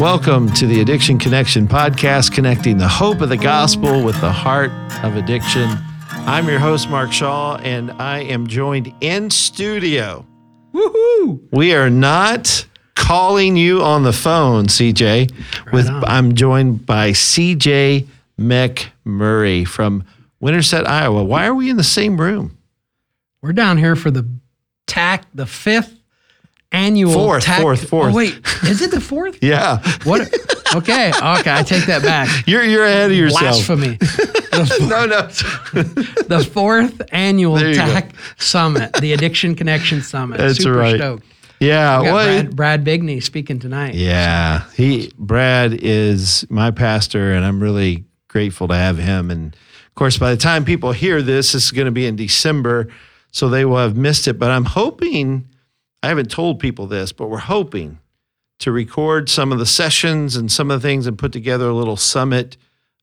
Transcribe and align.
Welcome 0.00 0.50
to 0.52 0.66
the 0.66 0.80
Addiction 0.80 1.18
Connection 1.18 1.68
podcast, 1.68 2.32
connecting 2.32 2.78
the 2.78 2.88
hope 2.88 3.20
of 3.20 3.28
the 3.28 3.36
gospel 3.36 4.02
with 4.02 4.18
the 4.22 4.32
heart 4.32 4.70
of 5.04 5.14
addiction. 5.16 5.68
I'm 6.10 6.48
your 6.48 6.58
host, 6.58 6.88
Mark 6.88 7.12
Shaw, 7.12 7.56
and 7.56 7.90
I 7.90 8.20
am 8.20 8.46
joined 8.46 8.94
in 9.02 9.28
studio. 9.28 10.24
Woohoo! 10.72 11.46
We 11.52 11.74
are 11.74 11.90
not 11.90 12.66
calling 12.94 13.58
you 13.58 13.82
on 13.82 14.02
the 14.02 14.14
phone, 14.14 14.68
CJ. 14.68 15.34
with 15.70 15.90
on. 15.90 16.02
I'm 16.06 16.34
joined 16.34 16.86
by 16.86 17.10
CJ 17.10 18.06
McMurry 18.38 19.68
from 19.68 20.04
Winterset, 20.40 20.88
Iowa. 20.88 21.22
Why 21.24 21.46
are 21.46 21.54
we 21.54 21.68
in 21.68 21.76
the 21.76 21.84
same 21.84 22.18
room? 22.18 22.56
We're 23.42 23.52
down 23.52 23.76
here 23.76 23.96
for 23.96 24.10
the 24.10 24.26
TAC, 24.86 25.26
the 25.34 25.44
fifth 25.44 25.99
annual 26.72 27.12
Fourth, 27.12 27.44
TAC. 27.44 27.60
fourth, 27.60 27.88
fourth. 27.88 28.12
Oh, 28.12 28.16
wait, 28.16 28.34
is 28.64 28.80
it 28.82 28.90
the 28.90 29.00
fourth? 29.00 29.38
Yeah, 29.42 29.78
What? 30.04 30.22
Okay, 30.74 31.08
okay, 31.10 31.52
I 31.52 31.62
take 31.64 31.86
that 31.86 32.02
back. 32.02 32.28
you're 32.46 32.62
you're 32.62 32.84
ahead 32.84 33.10
of 33.10 33.16
yourself. 33.16 33.66
Blasphemy. 33.66 33.98
No, 34.52 35.06
no. 35.06 35.22
the 35.22 36.48
fourth 36.52 37.00
annual. 37.12 37.58
TAC 37.58 38.12
Summit, 38.36 38.92
the 38.94 39.12
Addiction 39.14 39.54
Connection 39.54 40.02
Summit. 40.02 40.38
That's 40.38 40.58
Super 40.58 40.76
right. 40.76 40.96
stoked. 40.96 41.24
Yeah, 41.60 42.00
well, 42.00 42.12
Brad, 42.26 42.56
Brad 42.56 42.84
Bigney 42.84 43.22
speaking 43.22 43.58
tonight. 43.58 43.94
Yeah, 43.94 44.64
he 44.76 45.12
Brad 45.18 45.72
is 45.74 46.44
my 46.50 46.70
pastor, 46.70 47.32
and 47.32 47.44
I'm 47.44 47.62
really 47.62 48.04
grateful 48.28 48.68
to 48.68 48.74
have 48.74 48.98
him. 48.98 49.30
And 49.30 49.54
of 49.86 49.94
course, 49.94 50.18
by 50.18 50.30
the 50.30 50.36
time 50.36 50.64
people 50.64 50.92
hear 50.92 51.20
this, 51.22 51.52
this 51.52 51.64
is 51.66 51.70
going 51.70 51.86
to 51.86 51.90
be 51.92 52.06
in 52.06 52.16
December, 52.16 52.88
so 53.32 53.48
they 53.48 53.64
will 53.64 53.78
have 53.78 53.96
missed 53.96 54.26
it. 54.28 54.38
But 54.38 54.50
I'm 54.50 54.64
hoping 54.64 55.48
I 56.02 56.08
haven't 56.08 56.30
told 56.30 56.58
people 56.60 56.86
this, 56.86 57.12
but 57.12 57.28
we're 57.28 57.38
hoping 57.38 57.98
to 58.60 58.72
record 58.72 59.28
some 59.28 59.52
of 59.52 59.58
the 59.58 59.66
sessions 59.66 60.36
and 60.36 60.50
some 60.50 60.70
of 60.70 60.80
the 60.80 60.86
things 60.88 61.06
and 61.06 61.18
put 61.18 61.32
together 61.32 61.68
a 61.68 61.74
little 61.74 61.96
summit 61.96 62.56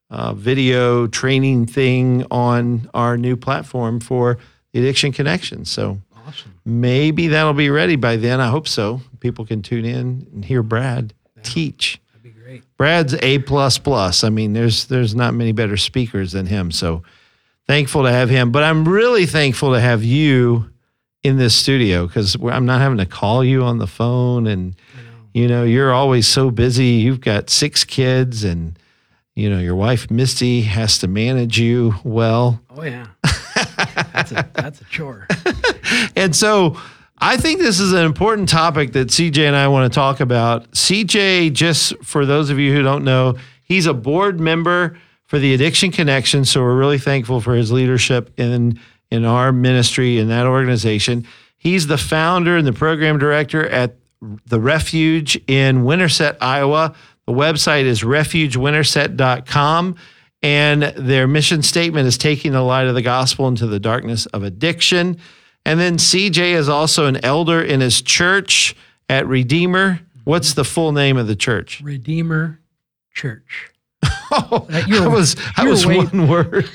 uh, 0.09 0.33
video 0.33 1.07
training 1.07 1.65
thing 1.65 2.25
on 2.31 2.89
our 2.93 3.17
new 3.17 3.35
platform 3.35 3.99
for 3.99 4.37
the 4.71 4.79
Addiction 4.79 5.11
Connection. 5.11 5.65
So 5.65 5.99
Awesome. 6.27 6.53
maybe 6.65 7.27
that'll 7.27 7.53
be 7.53 7.69
ready 7.69 7.95
by 7.95 8.15
then. 8.17 8.39
I 8.39 8.49
hope 8.49 8.67
so. 8.67 9.01
People 9.19 9.45
can 9.45 9.61
tune 9.61 9.85
in 9.85 10.27
and 10.33 10.45
hear 10.45 10.61
Brad 10.63 11.13
teach. 11.43 11.99
That'd 12.13 12.23
be 12.35 12.41
great. 12.41 12.63
Brad's 12.77 13.15
A 13.21 13.39
plus 13.39 13.77
plus. 13.77 14.23
I 14.23 14.29
mean, 14.29 14.53
there's 14.53 14.85
there's 14.85 15.15
not 15.15 15.33
many 15.33 15.51
better 15.51 15.77
speakers 15.77 16.31
than 16.33 16.45
him. 16.45 16.71
So 16.71 17.03
thankful 17.67 18.03
to 18.03 18.11
have 18.11 18.29
him. 18.29 18.51
But 18.51 18.63
I'm 18.63 18.87
really 18.87 19.25
thankful 19.25 19.73
to 19.73 19.79
have 19.79 20.03
you 20.03 20.69
in 21.27 21.37
this 21.37 21.53
studio 21.53 22.07
because 22.07 22.35
I'm 22.35 22.65
not 22.65 22.79
having 22.79 22.97
to 22.99 23.05
call 23.05 23.43
you 23.43 23.63
on 23.63 23.77
the 23.77 23.87
phone 23.87 24.47
and 24.47 24.75
you 25.33 25.47
know 25.47 25.63
you're 25.63 25.93
always 25.93 26.25
so 26.27 26.49
busy. 26.49 26.85
You've 26.85 27.21
got 27.21 27.49
six 27.49 27.83
kids 27.83 28.43
and 28.43 28.79
you 29.35 29.49
know 29.49 29.59
your 29.59 29.75
wife 29.75 30.09
Misty 30.09 30.61
has 30.61 30.97
to 30.99 31.07
manage 31.07 31.59
you 31.59 31.95
well. 32.03 32.61
Oh 32.69 32.83
yeah. 32.83 33.07
That's 34.13 34.31
a 34.31 34.49
that's 34.53 34.81
a 34.81 34.85
chore. 34.85 35.27
And 36.15 36.35
so 36.35 36.77
I 37.17 37.37
think 37.37 37.59
this 37.59 37.79
is 37.79 37.93
an 37.93 38.03
important 38.05 38.49
topic 38.49 38.91
that 38.93 39.07
CJ 39.07 39.47
and 39.47 39.55
I 39.55 39.67
want 39.67 39.91
to 39.91 39.95
talk 39.95 40.19
about. 40.19 40.69
CJ, 40.71 41.53
just 41.53 41.95
for 42.03 42.25
those 42.25 42.49
of 42.49 42.59
you 42.59 42.73
who 42.73 42.83
don't 42.83 43.03
know, 43.03 43.35
he's 43.63 43.85
a 43.85 43.93
board 43.93 44.39
member 44.39 44.97
for 45.25 45.39
the 45.39 45.53
Addiction 45.53 45.91
Connection. 45.91 46.43
So 46.43 46.61
we're 46.61 46.75
really 46.77 46.97
thankful 46.97 47.39
for 47.39 47.55
his 47.55 47.71
leadership 47.71 48.37
in 48.37 48.79
in 49.11 49.25
our 49.25 49.51
ministry 49.51 50.19
in 50.19 50.27
that 50.29 50.45
organization. 50.45 51.25
He's 51.57 51.87
the 51.87 51.97
founder 51.97 52.57
and 52.57 52.67
the 52.67 52.73
program 52.73 53.17
director 53.17 53.67
at 53.67 53.95
the 54.45 54.59
Refuge 54.59 55.39
in 55.47 55.83
Winterset, 55.83 56.37
Iowa. 56.41 56.95
The 57.25 57.33
website 57.33 57.85
is 57.85 58.01
refugewinterset.com. 58.01 59.95
And 60.43 60.83
their 60.83 61.27
mission 61.27 61.63
statement 61.63 62.07
is 62.07 62.17
taking 62.17 62.51
the 62.51 62.61
light 62.61 62.87
of 62.87 62.93
the 62.93 63.01
gospel 63.01 63.47
into 63.47 63.65
the 63.65 63.79
darkness 63.79 64.27
of 64.27 64.43
addiction. 64.43 65.17
And 65.65 65.79
then 65.79 65.97
CJ 65.97 66.53
is 66.53 66.69
also 66.69 67.07
an 67.07 67.23
elder 67.25 67.61
in 67.61 67.81
his 67.81 68.01
church 68.01 68.75
at 69.09 69.27
Redeemer. 69.27 69.99
What's 70.25 70.53
the 70.53 70.63
full 70.63 70.91
name 70.91 71.17
of 71.17 71.27
the 71.27 71.35
church? 71.35 71.81
Redeemer 71.81 72.59
Church. 73.13 73.71
Oh, 74.51 74.67
you're- 74.87 74.99
that 75.01 75.09
was, 75.11 75.35
that 75.35 75.65
was 75.65 75.85
way- 75.85 75.97
one 76.05 76.27
word. 76.27 76.69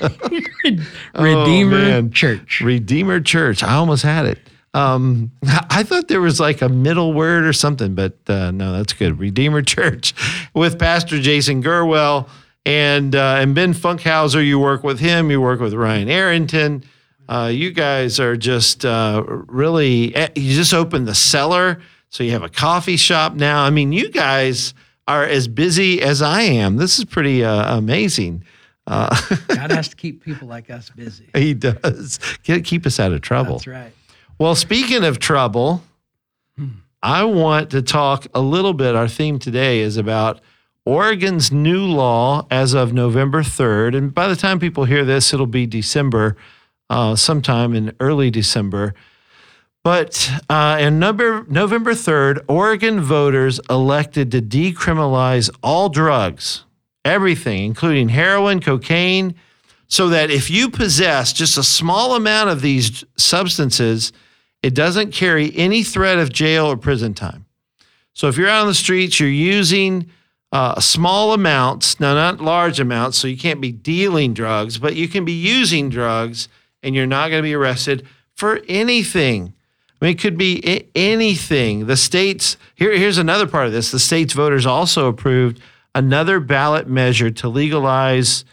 Redeemer 1.15 1.77
Oh. 1.95 2.09
Church. 2.09 2.61
Redeemer 2.61 3.19
Church. 3.19 3.63
I 3.63 3.73
almost 3.75 4.03
had 4.03 4.25
it. 4.25 4.39
Um, 4.75 5.31
I 5.69 5.83
thought 5.83 6.07
there 6.07 6.21
was 6.21 6.39
like 6.39 6.63
a 6.63 6.69
middle 6.69 7.13
word 7.13 7.45
or 7.45 7.53
something, 7.53 7.93
but 7.93 8.17
uh, 8.27 8.49
no, 8.51 8.71
that's 8.73 8.93
good. 8.93 9.19
Redeemer 9.19 9.61
Church 9.61 10.15
with 10.55 10.79
Pastor 10.79 11.19
Jason 11.21 11.61
Gerwell 11.61 12.27
and 12.65 13.15
uh, 13.15 13.35
and 13.39 13.53
Ben 13.53 13.73
Funkhauser. 13.75 14.43
You 14.43 14.57
work 14.57 14.83
with 14.83 14.99
him. 14.99 15.29
You 15.29 15.41
work 15.41 15.59
with 15.59 15.75
Ryan 15.75 16.09
Arrington. 16.09 16.83
Uh, 17.29 17.51
you 17.53 17.71
guys 17.71 18.19
are 18.19 18.35
just 18.35 18.83
uh, 18.83 19.23
really. 19.27 20.15
eh, 20.15 20.29
You 20.35 20.55
just 20.55 20.73
opened 20.73 21.07
the 21.07 21.13
cellar, 21.15 21.79
so 22.09 22.23
you 22.23 22.31
have 22.31 22.43
a 22.43 22.49
coffee 22.49 22.97
shop 22.97 23.33
now. 23.35 23.63
I 23.63 23.69
mean, 23.69 23.91
you 23.93 24.09
guys 24.09 24.73
are 25.07 25.23
as 25.23 25.47
busy 25.47 26.01
as 26.01 26.21
I 26.21 26.41
am. 26.41 26.77
This 26.77 26.99
is 26.99 27.05
pretty 27.05 27.43
uh, 27.43 27.77
amazing. 27.77 28.43
Uh, 28.87 29.15
God 29.47 29.71
has 29.71 29.89
to 29.89 29.95
keep 29.95 30.23
people 30.23 30.47
like 30.47 30.69
us 30.69 30.89
busy. 30.89 31.29
he 31.33 31.53
does. 31.53 32.19
Keep 32.43 32.85
us 32.85 32.99
out 32.99 33.11
of 33.11 33.21
trouble. 33.21 33.53
That's 33.55 33.67
right. 33.67 33.93
Well, 34.37 34.55
speaking 34.55 35.03
of 35.03 35.19
trouble, 35.19 35.83
I 37.01 37.23
want 37.23 37.69
to 37.71 37.81
talk 37.81 38.27
a 38.33 38.41
little 38.41 38.73
bit. 38.73 38.95
Our 38.95 39.07
theme 39.07 39.39
today 39.39 39.79
is 39.79 39.97
about 39.97 40.41
Oregon's 40.85 41.51
new 41.51 41.85
law 41.85 42.47
as 42.51 42.73
of 42.73 42.93
November 42.93 43.41
3rd. 43.41 43.95
And 43.97 44.13
by 44.13 44.27
the 44.27 44.35
time 44.35 44.59
people 44.59 44.85
hear 44.85 45.05
this, 45.05 45.33
it'll 45.33 45.45
be 45.45 45.65
December, 45.65 46.35
uh, 46.89 47.15
sometime 47.15 47.73
in 47.73 47.93
early 47.99 48.29
December. 48.29 48.93
But 49.83 50.31
uh, 50.49 50.77
in 50.79 50.99
November, 50.99 51.45
November 51.49 51.91
3rd, 51.91 52.45
Oregon 52.47 53.01
voters 53.01 53.59
elected 53.69 54.31
to 54.31 54.41
decriminalize 54.41 55.49
all 55.61 55.89
drugs, 55.89 56.63
everything, 57.03 57.65
including 57.65 58.09
heroin, 58.09 58.61
cocaine, 58.61 59.35
so 59.87 60.07
that 60.09 60.31
if 60.31 60.49
you 60.49 60.69
possess 60.69 61.33
just 61.33 61.57
a 61.57 61.63
small 61.63 62.15
amount 62.15 62.49
of 62.49 62.61
these 62.61 63.03
substances, 63.17 64.13
it 64.63 64.73
doesn't 64.73 65.11
carry 65.11 65.55
any 65.55 65.83
threat 65.83 66.17
of 66.17 66.31
jail 66.31 66.67
or 66.67 66.77
prison 66.77 67.13
time. 67.13 67.45
So 68.13 68.29
if 68.29 68.37
you're 68.37 68.47
out 68.47 68.61
on 68.61 68.67
the 68.67 68.73
streets, 68.73 69.19
you're 69.19 69.27
using 69.27 70.09
uh, 70.53 70.79
small 70.79 71.33
amounts, 71.33 71.99
now 71.99 72.13
not 72.13 72.39
large 72.39 72.79
amounts, 72.79 73.17
so 73.17 73.27
you 73.27 73.37
can't 73.37 73.59
be 73.59 73.73
dealing 73.73 74.33
drugs, 74.33 74.77
but 74.77 74.95
you 74.95 75.09
can 75.09 75.25
be 75.25 75.33
using 75.33 75.89
drugs 75.89 76.47
and 76.81 76.95
you're 76.95 77.05
not 77.05 77.29
going 77.29 77.41
to 77.41 77.47
be 77.47 77.53
arrested 77.53 78.07
for 78.35 78.61
anything. 78.69 79.53
Mean, 80.03 80.11
it 80.11 80.19
could 80.19 80.37
be 80.37 80.89
anything. 80.95 81.87
The 81.87 81.95
states, 81.95 82.57
here, 82.75 82.91
here's 82.91 83.17
another 83.17 83.47
part 83.47 83.67
of 83.67 83.71
this 83.71 83.89
the 83.89 83.99
state's 83.99 84.33
voters 84.33 84.65
also 84.65 85.07
approved 85.07 85.61
another 85.95 86.41
ballot 86.41 86.89
measure 86.89 87.31
to 87.31 87.47
legalize, 87.47 88.43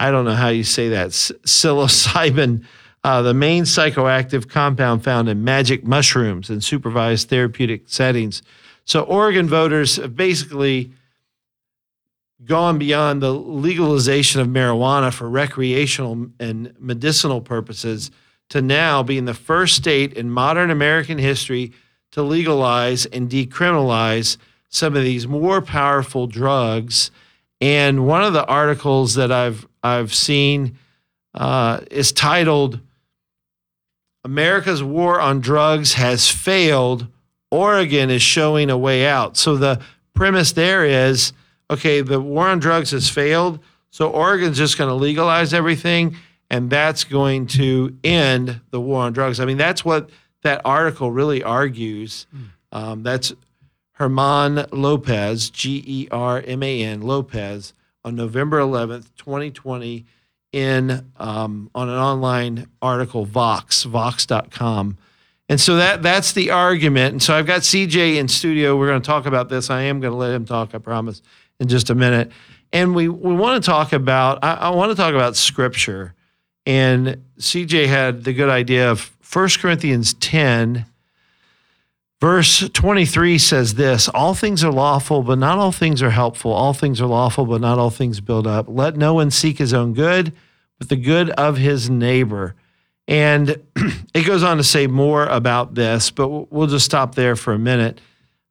I 0.00 0.10
don't 0.10 0.24
know 0.24 0.32
how 0.32 0.48
you 0.48 0.64
say 0.64 0.88
that, 0.88 1.10
psilocybin, 1.10 2.64
uh, 3.04 3.20
the 3.20 3.34
main 3.34 3.64
psychoactive 3.64 4.48
compound 4.48 5.04
found 5.04 5.28
in 5.28 5.44
magic 5.44 5.84
mushrooms 5.84 6.48
in 6.48 6.62
supervised 6.62 7.28
therapeutic 7.28 7.82
settings. 7.86 8.42
So, 8.86 9.02
Oregon 9.02 9.46
voters 9.46 9.96
have 9.96 10.16
basically 10.16 10.90
gone 12.46 12.78
beyond 12.78 13.20
the 13.20 13.34
legalization 13.34 14.40
of 14.40 14.48
marijuana 14.48 15.12
for 15.12 15.28
recreational 15.28 16.28
and 16.40 16.74
medicinal 16.78 17.42
purposes 17.42 18.10
to 18.50 18.62
now 18.62 19.02
being 19.02 19.24
the 19.24 19.34
first 19.34 19.76
state 19.76 20.12
in 20.12 20.30
modern 20.30 20.70
American 20.70 21.18
history 21.18 21.72
to 22.12 22.22
legalize 22.22 23.06
and 23.06 23.28
decriminalize 23.28 24.36
some 24.68 24.96
of 24.96 25.02
these 25.02 25.26
more 25.26 25.60
powerful 25.60 26.26
drugs. 26.26 27.10
And 27.60 28.06
one 28.06 28.22
of 28.22 28.32
the 28.32 28.46
articles 28.46 29.14
that 29.14 29.32
I've 29.32 29.66
I've 29.82 30.14
seen 30.14 30.78
uh, 31.34 31.80
is 31.90 32.12
titled 32.12 32.80
"America's 34.24 34.82
War 34.82 35.20
on 35.20 35.40
Drugs 35.40 35.94
Has 35.94 36.28
Failed. 36.30 37.06
Oregon 37.50 38.10
is 38.10 38.22
showing 38.22 38.70
a 38.70 38.78
way 38.78 39.06
out." 39.06 39.36
So 39.36 39.56
the 39.56 39.80
premise 40.14 40.52
there 40.52 40.84
is, 40.84 41.32
okay, 41.70 42.00
the 42.00 42.20
war 42.20 42.48
on 42.48 42.58
drugs 42.58 42.92
has 42.92 43.08
failed, 43.08 43.58
so 43.90 44.08
Oregon's 44.08 44.58
just 44.58 44.78
going 44.78 44.88
to 44.88 44.94
legalize 44.94 45.52
everything, 45.52 46.16
and 46.54 46.70
that's 46.70 47.02
going 47.02 47.48
to 47.48 47.96
end 48.04 48.60
the 48.70 48.80
war 48.80 49.02
on 49.02 49.12
drugs. 49.12 49.40
I 49.40 49.44
mean, 49.44 49.56
that's 49.56 49.84
what 49.84 50.10
that 50.44 50.60
article 50.64 51.10
really 51.10 51.42
argues. 51.42 52.28
Um, 52.70 53.02
that's 53.02 53.32
Herman 53.94 54.64
Lopez, 54.70 55.50
G 55.50 55.82
E 55.84 56.08
R 56.12 56.40
M 56.46 56.62
A 56.62 56.84
N 56.84 57.02
Lopez, 57.02 57.72
on 58.04 58.14
November 58.14 58.60
11th, 58.60 59.06
2020, 59.16 60.06
in 60.52 61.10
um, 61.16 61.70
on 61.74 61.88
an 61.88 61.98
online 61.98 62.68
article, 62.80 63.24
Vox, 63.24 63.82
Vox.com. 63.82 64.96
And 65.48 65.60
so 65.60 65.74
that 65.74 66.04
that's 66.04 66.34
the 66.34 66.52
argument. 66.52 67.14
And 67.14 67.22
so 67.22 67.34
I've 67.34 67.46
got 67.46 67.62
CJ 67.62 68.14
in 68.14 68.28
studio. 68.28 68.76
We're 68.76 68.86
going 68.86 69.02
to 69.02 69.06
talk 69.06 69.26
about 69.26 69.48
this. 69.48 69.70
I 69.70 69.82
am 69.82 69.98
going 69.98 70.12
to 70.12 70.16
let 70.16 70.32
him 70.32 70.44
talk, 70.44 70.72
I 70.72 70.78
promise, 70.78 71.20
in 71.58 71.66
just 71.66 71.90
a 71.90 71.96
minute. 71.96 72.30
And 72.72 72.94
we, 72.94 73.08
we 73.08 73.34
want 73.34 73.60
to 73.60 73.68
talk 73.68 73.92
about, 73.92 74.38
I, 74.44 74.54
I 74.54 74.70
want 74.70 74.92
to 74.92 74.94
talk 74.94 75.14
about 75.14 75.34
scripture. 75.34 76.14
And 76.66 77.22
CJ 77.38 77.88
had 77.88 78.24
the 78.24 78.32
good 78.32 78.48
idea 78.48 78.90
of 78.90 79.14
1 79.30 79.48
Corinthians 79.60 80.14
10, 80.14 80.86
verse 82.20 82.68
23 82.70 83.38
says 83.38 83.74
this 83.74 84.08
All 84.08 84.34
things 84.34 84.64
are 84.64 84.72
lawful, 84.72 85.22
but 85.22 85.38
not 85.38 85.58
all 85.58 85.72
things 85.72 86.02
are 86.02 86.10
helpful. 86.10 86.52
All 86.52 86.72
things 86.72 87.00
are 87.00 87.06
lawful, 87.06 87.44
but 87.44 87.60
not 87.60 87.78
all 87.78 87.90
things 87.90 88.20
build 88.20 88.46
up. 88.46 88.66
Let 88.68 88.96
no 88.96 89.14
one 89.14 89.30
seek 89.30 89.58
his 89.58 89.74
own 89.74 89.92
good, 89.92 90.32
but 90.78 90.88
the 90.88 90.96
good 90.96 91.30
of 91.30 91.56
his 91.56 91.90
neighbor. 91.90 92.54
And 93.06 93.62
it 94.14 94.24
goes 94.24 94.42
on 94.42 94.56
to 94.56 94.64
say 94.64 94.86
more 94.86 95.26
about 95.26 95.74
this, 95.74 96.10
but 96.10 96.52
we'll 96.52 96.68
just 96.68 96.86
stop 96.86 97.14
there 97.14 97.36
for 97.36 97.52
a 97.52 97.58
minute. 97.58 98.00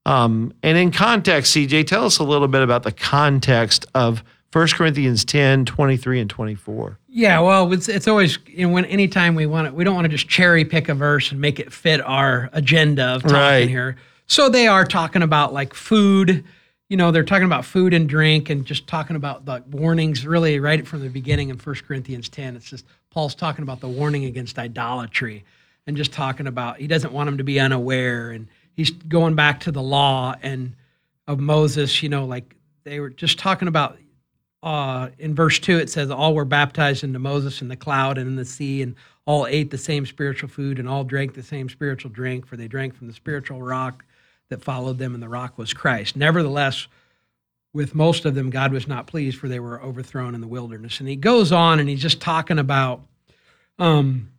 Um, 0.06 0.54
and 0.62 0.78
in 0.78 0.92
context, 0.92 1.56
CJ, 1.56 1.88
tell 1.88 2.06
us 2.06 2.20
a 2.20 2.24
little 2.24 2.48
bit 2.48 2.62
about 2.62 2.84
the 2.84 2.92
context 2.92 3.86
of 3.96 4.24
1 4.54 4.68
Corinthians 4.70 5.26
10, 5.26 5.66
23, 5.66 6.22
and 6.22 6.30
24. 6.30 7.00
Yeah, 7.10 7.40
well, 7.40 7.74
it's, 7.74 7.90
it's 7.90 8.08
always 8.08 8.38
you 8.46 8.68
know, 8.68 8.74
when 8.74 8.86
anytime 8.86 9.34
we 9.34 9.48
want 9.48 9.68
to, 9.68 9.74
we 9.74 9.84
don't 9.84 9.96
want 9.96 10.06
to 10.06 10.10
just 10.10 10.30
cherry 10.30 10.64
pick 10.64 10.90
a 10.90 10.94
verse 10.94 11.32
and 11.32 11.42
make 11.42 11.60
it 11.60 11.74
fit 11.74 12.02
our 12.02 12.50
agenda 12.54 13.04
of 13.04 13.24
talking 13.24 13.36
Right. 13.36 13.68
here. 13.70 13.98
So 14.28 14.50
they 14.50 14.68
are 14.68 14.86
talking 14.86 15.24
about 15.24 15.54
like 15.54 15.74
food, 15.74 16.44
you 16.88 16.98
know, 16.98 17.10
they're 17.10 17.24
talking 17.24 17.46
about 17.46 17.66
food 17.66 17.96
and 17.96 18.08
drink 18.08 18.52
and 18.52 18.64
just 18.64 18.86
talking 18.86 19.16
about 19.16 19.46
the 19.46 19.64
warnings 19.72 20.26
really 20.26 20.60
right 20.60 20.88
from 20.88 21.02
the 21.02 21.10
beginning 21.10 21.50
in 21.50 21.58
1 21.58 21.76
Corinthians 21.88 22.30
10. 22.30 22.56
It's 22.56 22.70
just 22.70 22.86
Paul's 23.10 23.34
talking 23.36 23.64
about 23.64 23.80
the 23.80 23.90
warning 23.90 24.26
against 24.26 24.60
idolatry 24.60 25.44
and 25.88 25.98
just 25.98 26.14
talking 26.14 26.46
about 26.46 26.78
he 26.78 26.86
doesn't 26.88 27.12
want 27.12 27.28
them 27.28 27.38
to 27.40 27.44
be 27.44 27.60
unaware 27.60 28.30
and 28.32 28.48
he's 28.76 28.92
going 28.92 29.34
back 29.34 29.60
to 29.62 29.72
the 29.72 29.82
law 29.82 30.36
and 30.44 30.76
of 31.28 31.40
Moses, 31.40 32.04
you 32.04 32.10
know, 32.10 32.26
like 32.26 32.56
they 32.84 33.00
were 33.00 33.10
just 33.10 33.40
talking 33.40 33.68
about 33.68 33.98
uh, 34.64 35.10
in 35.20 35.36
verse 35.36 35.60
2 35.60 35.78
it 35.78 35.90
says 35.90 36.10
all 36.10 36.34
were 36.34 36.46
baptized 36.46 37.04
into 37.04 37.20
moses 37.20 37.62
in 37.62 37.68
the 37.68 37.76
cloud 37.76 38.18
and 38.18 38.28
in 38.28 38.36
the 38.36 38.46
sea 38.46 38.82
and 38.82 38.96
all 39.26 39.48
ate 39.48 39.72
the 39.72 39.78
same 39.78 40.06
spiritual 40.06 40.50
food 40.50 40.80
and 40.80 40.90
all 40.90 41.04
drank 41.04 41.34
the 41.34 41.44
same 41.44 41.70
spiritual 41.70 42.12
drink 42.12 42.46
for 42.46 42.58
they 42.58 42.68
drank 42.68 42.96
from 42.96 43.08
the 43.08 43.14
spiritual 43.14 43.62
rock 43.62 44.04
that 44.50 44.64
followed 44.64 44.98
them 44.98 45.14
and 45.14 45.24
the 45.24 45.30
rock 45.30 45.58
was 45.58 45.74
christ. 45.74 46.16
Nevertheless 46.16 46.88
with 47.74 47.96
most 47.96 48.26
of 48.26 48.36
them 48.36 48.50
god 48.50 48.72
was 48.72 48.88
not 48.88 49.08
pleased 49.08 49.38
for 49.38 49.48
they 49.48 49.60
were 49.60 49.82
overthrown 49.82 50.36
in 50.36 50.42
the 50.42 50.48
wilderness. 50.48 51.00
And 51.00 51.08
he 51.08 51.16
goes 51.16 51.52
on 51.52 51.80
and 51.80 51.88
he's 51.88 52.02
just 52.02 52.22
talking 52.22 52.60
about 52.60 53.02
um, 53.80 54.30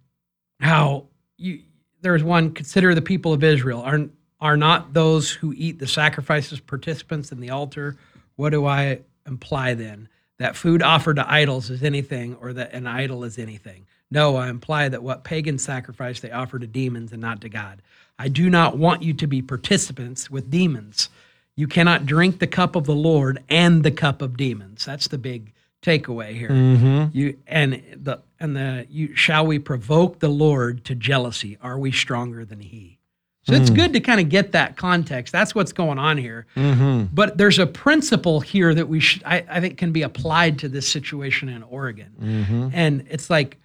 how 0.61 1.06
you 1.37 1.62
there's 2.00 2.23
one 2.23 2.53
consider 2.53 2.94
the 2.94 3.03
people 3.03 3.32
of 3.32 3.43
israel. 3.43 3.81
Are 3.81 4.00
are 4.41 4.56
not 4.56 4.93
those 4.93 5.31
who 5.31 5.55
eat 5.56 5.79
the 5.79 5.87
sacrifices 5.87 6.61
participants 6.61 7.32
in 7.32 7.41
the 7.41 7.50
altar? 7.50 7.97
What 8.37 8.50
do 8.50 8.67
i 8.67 9.00
imply 9.26 9.73
then 9.73 10.09
that 10.39 10.57
food 10.57 10.83
offered 10.83 11.17
to 11.17 11.31
idols 11.33 11.71
is 11.71 11.83
anything 11.83 12.35
or 12.41 12.53
that 12.53 12.73
an 12.73 12.87
idol 12.87 13.25
is 13.25 13.39
anything 13.39 13.87
no 14.11 14.37
i 14.37 14.49
imply 14.49 14.89
that 14.89 15.03
what 15.03 15.25
pagan 15.25 15.59
sacrifice 15.59 16.21
they 16.21 16.31
offer 16.31 16.59
to 16.59 16.67
demons 16.67 17.13
and 17.13 17.21
not 17.23 17.41
to 17.41 17.49
god 17.49 17.81
i 18.19 18.29
do 18.29 18.49
not 18.51 18.77
want 18.77 19.03
you 19.03 19.13
to 19.13 19.27
be 19.27 19.41
participants 19.43 20.31
with 20.31 20.51
demons 20.51 21.09
you 21.57 21.67
cannot 21.69 22.05
drink 22.07 22.39
the 22.39 22.47
cup 22.47 22.75
of 22.77 22.85
the 22.85 22.95
lord 22.95 23.43
and 23.49 23.83
the 23.85 23.91
cup 23.91 24.21
of 24.23 24.37
demons 24.37 24.85
that's 24.85 25.09
the 25.09 25.19
big 25.19 25.53
takeaway 25.83 26.33
here 26.33 26.49
Mm-hmm. 26.49 27.17
you 27.17 27.37
and 27.47 27.83
the 27.95 28.19
and 28.41 28.57
the 28.57 28.87
you 28.91 29.15
shall 29.15 29.47
we 29.47 29.59
provoke 29.59 30.19
the 30.21 30.29
Lord 30.29 30.85
to 30.87 30.95
jealousy? 30.95 31.57
Are 31.63 31.79
we 31.79 31.93
stronger 31.93 32.45
than 32.45 32.61
He? 32.61 32.99
So 33.46 33.52
it's 33.52 33.69
good 33.69 33.93
to 33.93 34.00
kind 34.00 34.20
of 34.20 34.31
get 34.31 34.52
that 34.52 34.76
context. 34.76 35.31
That's 35.31 35.55
what's 35.55 35.73
going 35.73 35.99
on 35.99 36.17
here. 36.17 36.46
Mm-hmm. 36.56 37.14
But 37.14 37.37
there's 37.37 37.58
a 37.58 37.67
principle 37.67 38.41
here 38.41 38.75
that 38.75 38.88
we 38.88 39.00
should, 39.00 39.23
I, 39.25 39.44
I 39.49 39.61
think 39.61 39.76
can 39.76 39.93
be 39.93 40.00
applied 40.00 40.58
to 40.61 40.69
this 40.69 40.88
situation 40.88 41.50
in 41.50 41.62
Oregon. 41.62 42.12
Mm-hmm. 42.19 42.69
And 42.73 43.06
it's 43.11 43.29
like, 43.29 43.58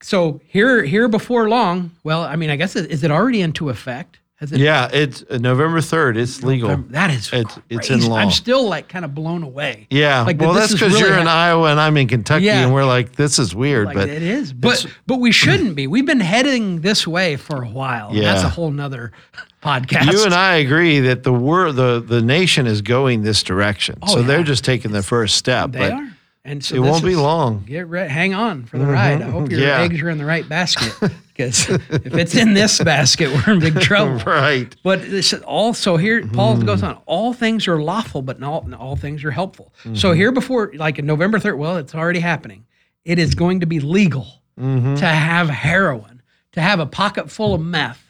so 0.00 0.40
here 0.46 0.82
here 0.82 1.08
before 1.08 1.48
long. 1.48 1.90
Well, 2.04 2.22
I 2.22 2.36
mean, 2.36 2.50
I 2.50 2.56
guess 2.56 2.74
is 2.76 3.04
it 3.04 3.10
already 3.10 3.42
into 3.42 3.68
effect? 3.68 4.20
Has 4.40 4.52
it? 4.52 4.60
Yeah, 4.60 4.88
it's 4.92 5.24
uh, 5.28 5.38
November 5.38 5.78
3rd. 5.80 6.16
It's 6.16 6.44
legal. 6.44 6.76
That 6.90 7.10
is 7.10 7.32
It's- 7.32 7.58
it's 7.68 7.90
in 7.90 8.06
law. 8.06 8.18
I'm 8.18 8.30
still 8.30 8.68
like 8.68 8.88
kind 8.88 9.04
of 9.04 9.12
blown 9.14 9.42
away. 9.42 9.88
Yeah. 9.90 10.22
Like, 10.22 10.40
well, 10.40 10.52
that's 10.52 10.72
because 10.72 10.92
really 10.94 11.08
you're 11.10 11.18
in 11.18 11.26
Iowa 11.26 11.70
and 11.72 11.80
I'm 11.80 11.96
in 11.96 12.06
Kentucky, 12.06 12.44
Yeah. 12.44 12.62
and 12.62 12.72
we're 12.72 12.84
like, 12.84 13.16
this 13.16 13.40
is 13.40 13.52
weird. 13.54 13.86
Like 13.86 13.96
but 13.96 14.08
it 14.08 14.22
is, 14.22 14.52
but 14.52 14.86
but 15.08 15.16
we 15.18 15.32
shouldn't 15.32 15.74
be. 15.74 15.88
We've 15.88 16.06
been 16.06 16.20
heading 16.20 16.82
this 16.82 17.04
way 17.04 17.34
for 17.36 17.62
a 17.64 17.68
while. 17.68 18.10
and 18.10 18.18
That's 18.22 18.44
a 18.44 18.48
whole 18.48 18.70
nother 18.70 19.10
podcast. 19.62 20.12
you 20.12 20.24
and 20.24 20.32
I 20.34 20.54
agree 20.56 21.00
that 21.00 21.24
the 21.24 21.32
wor- 21.32 21.72
the 21.72 21.98
the 22.00 22.22
nation 22.22 22.68
is 22.68 22.80
going 22.80 23.22
this 23.22 23.42
direction. 23.42 23.98
Oh, 24.02 24.14
so 24.14 24.22
they're 24.22 24.44
just 24.44 24.64
taking 24.64 24.92
the 24.92 25.02
first 25.02 25.34
step. 25.36 25.72
they 25.72 25.78
but 25.80 25.92
are, 25.94 26.08
and 26.50 26.64
so 26.64 26.76
it 26.76 26.80
won't 26.80 27.04
be 27.04 27.14
long. 27.16 27.64
Get 27.66 27.86
ready, 27.86 28.08
hang 28.10 28.34
on 28.34 28.64
for 28.64 28.78
the 28.78 28.86
ride. 28.86 29.22
I 29.22 29.30
hope 29.30 29.50
your 29.50 29.60
Yeah. 29.60 29.80
eggs 29.80 30.00
are 30.02 30.08
in 30.10 30.18
the 30.18 30.24
right 30.24 30.48
basket 30.48 30.92
because 31.28 31.68
if 31.68 32.14
it's 32.14 32.34
in 32.34 32.54
this 32.54 32.82
basket, 32.82 33.30
we're 33.32 33.52
in 33.54 33.60
big 33.60 33.80
trouble. 33.80 34.18
Right. 34.24 34.74
But 34.82 35.02
this 35.02 35.32
also 35.34 35.96
here, 35.96 36.26
Paul 36.26 36.56
Mm-hmm. 36.56 36.66
goes 36.66 36.82
on. 36.82 36.98
All 37.06 37.32
things 37.32 37.68
are 37.68 37.80
lawful, 37.80 38.22
but 38.22 38.40
not 38.40 38.72
all 38.74 38.96
things 38.96 39.22
are 39.24 39.30
helpful. 39.30 39.72
Mm-hmm. 39.80 39.94
So 39.96 40.12
here 40.12 40.32
before, 40.32 40.72
like 40.74 40.98
in 40.98 41.06
November 41.06 41.38
third, 41.38 41.56
well, 41.58 41.76
it's 41.76 41.94
already 41.94 42.20
happening. 42.20 42.64
It 43.04 43.18
is 43.18 43.34
going 43.34 43.60
to 43.60 43.66
be 43.66 43.80
legal 43.80 44.26
Mm-hmm. 44.58 44.96
to 44.96 45.06
have 45.06 45.48
heroin, 45.48 46.20
to 46.52 46.60
have 46.60 46.80
a 46.80 46.86
pocket 46.86 47.30
full 47.30 47.54
of 47.54 47.60
meth. 47.60 48.02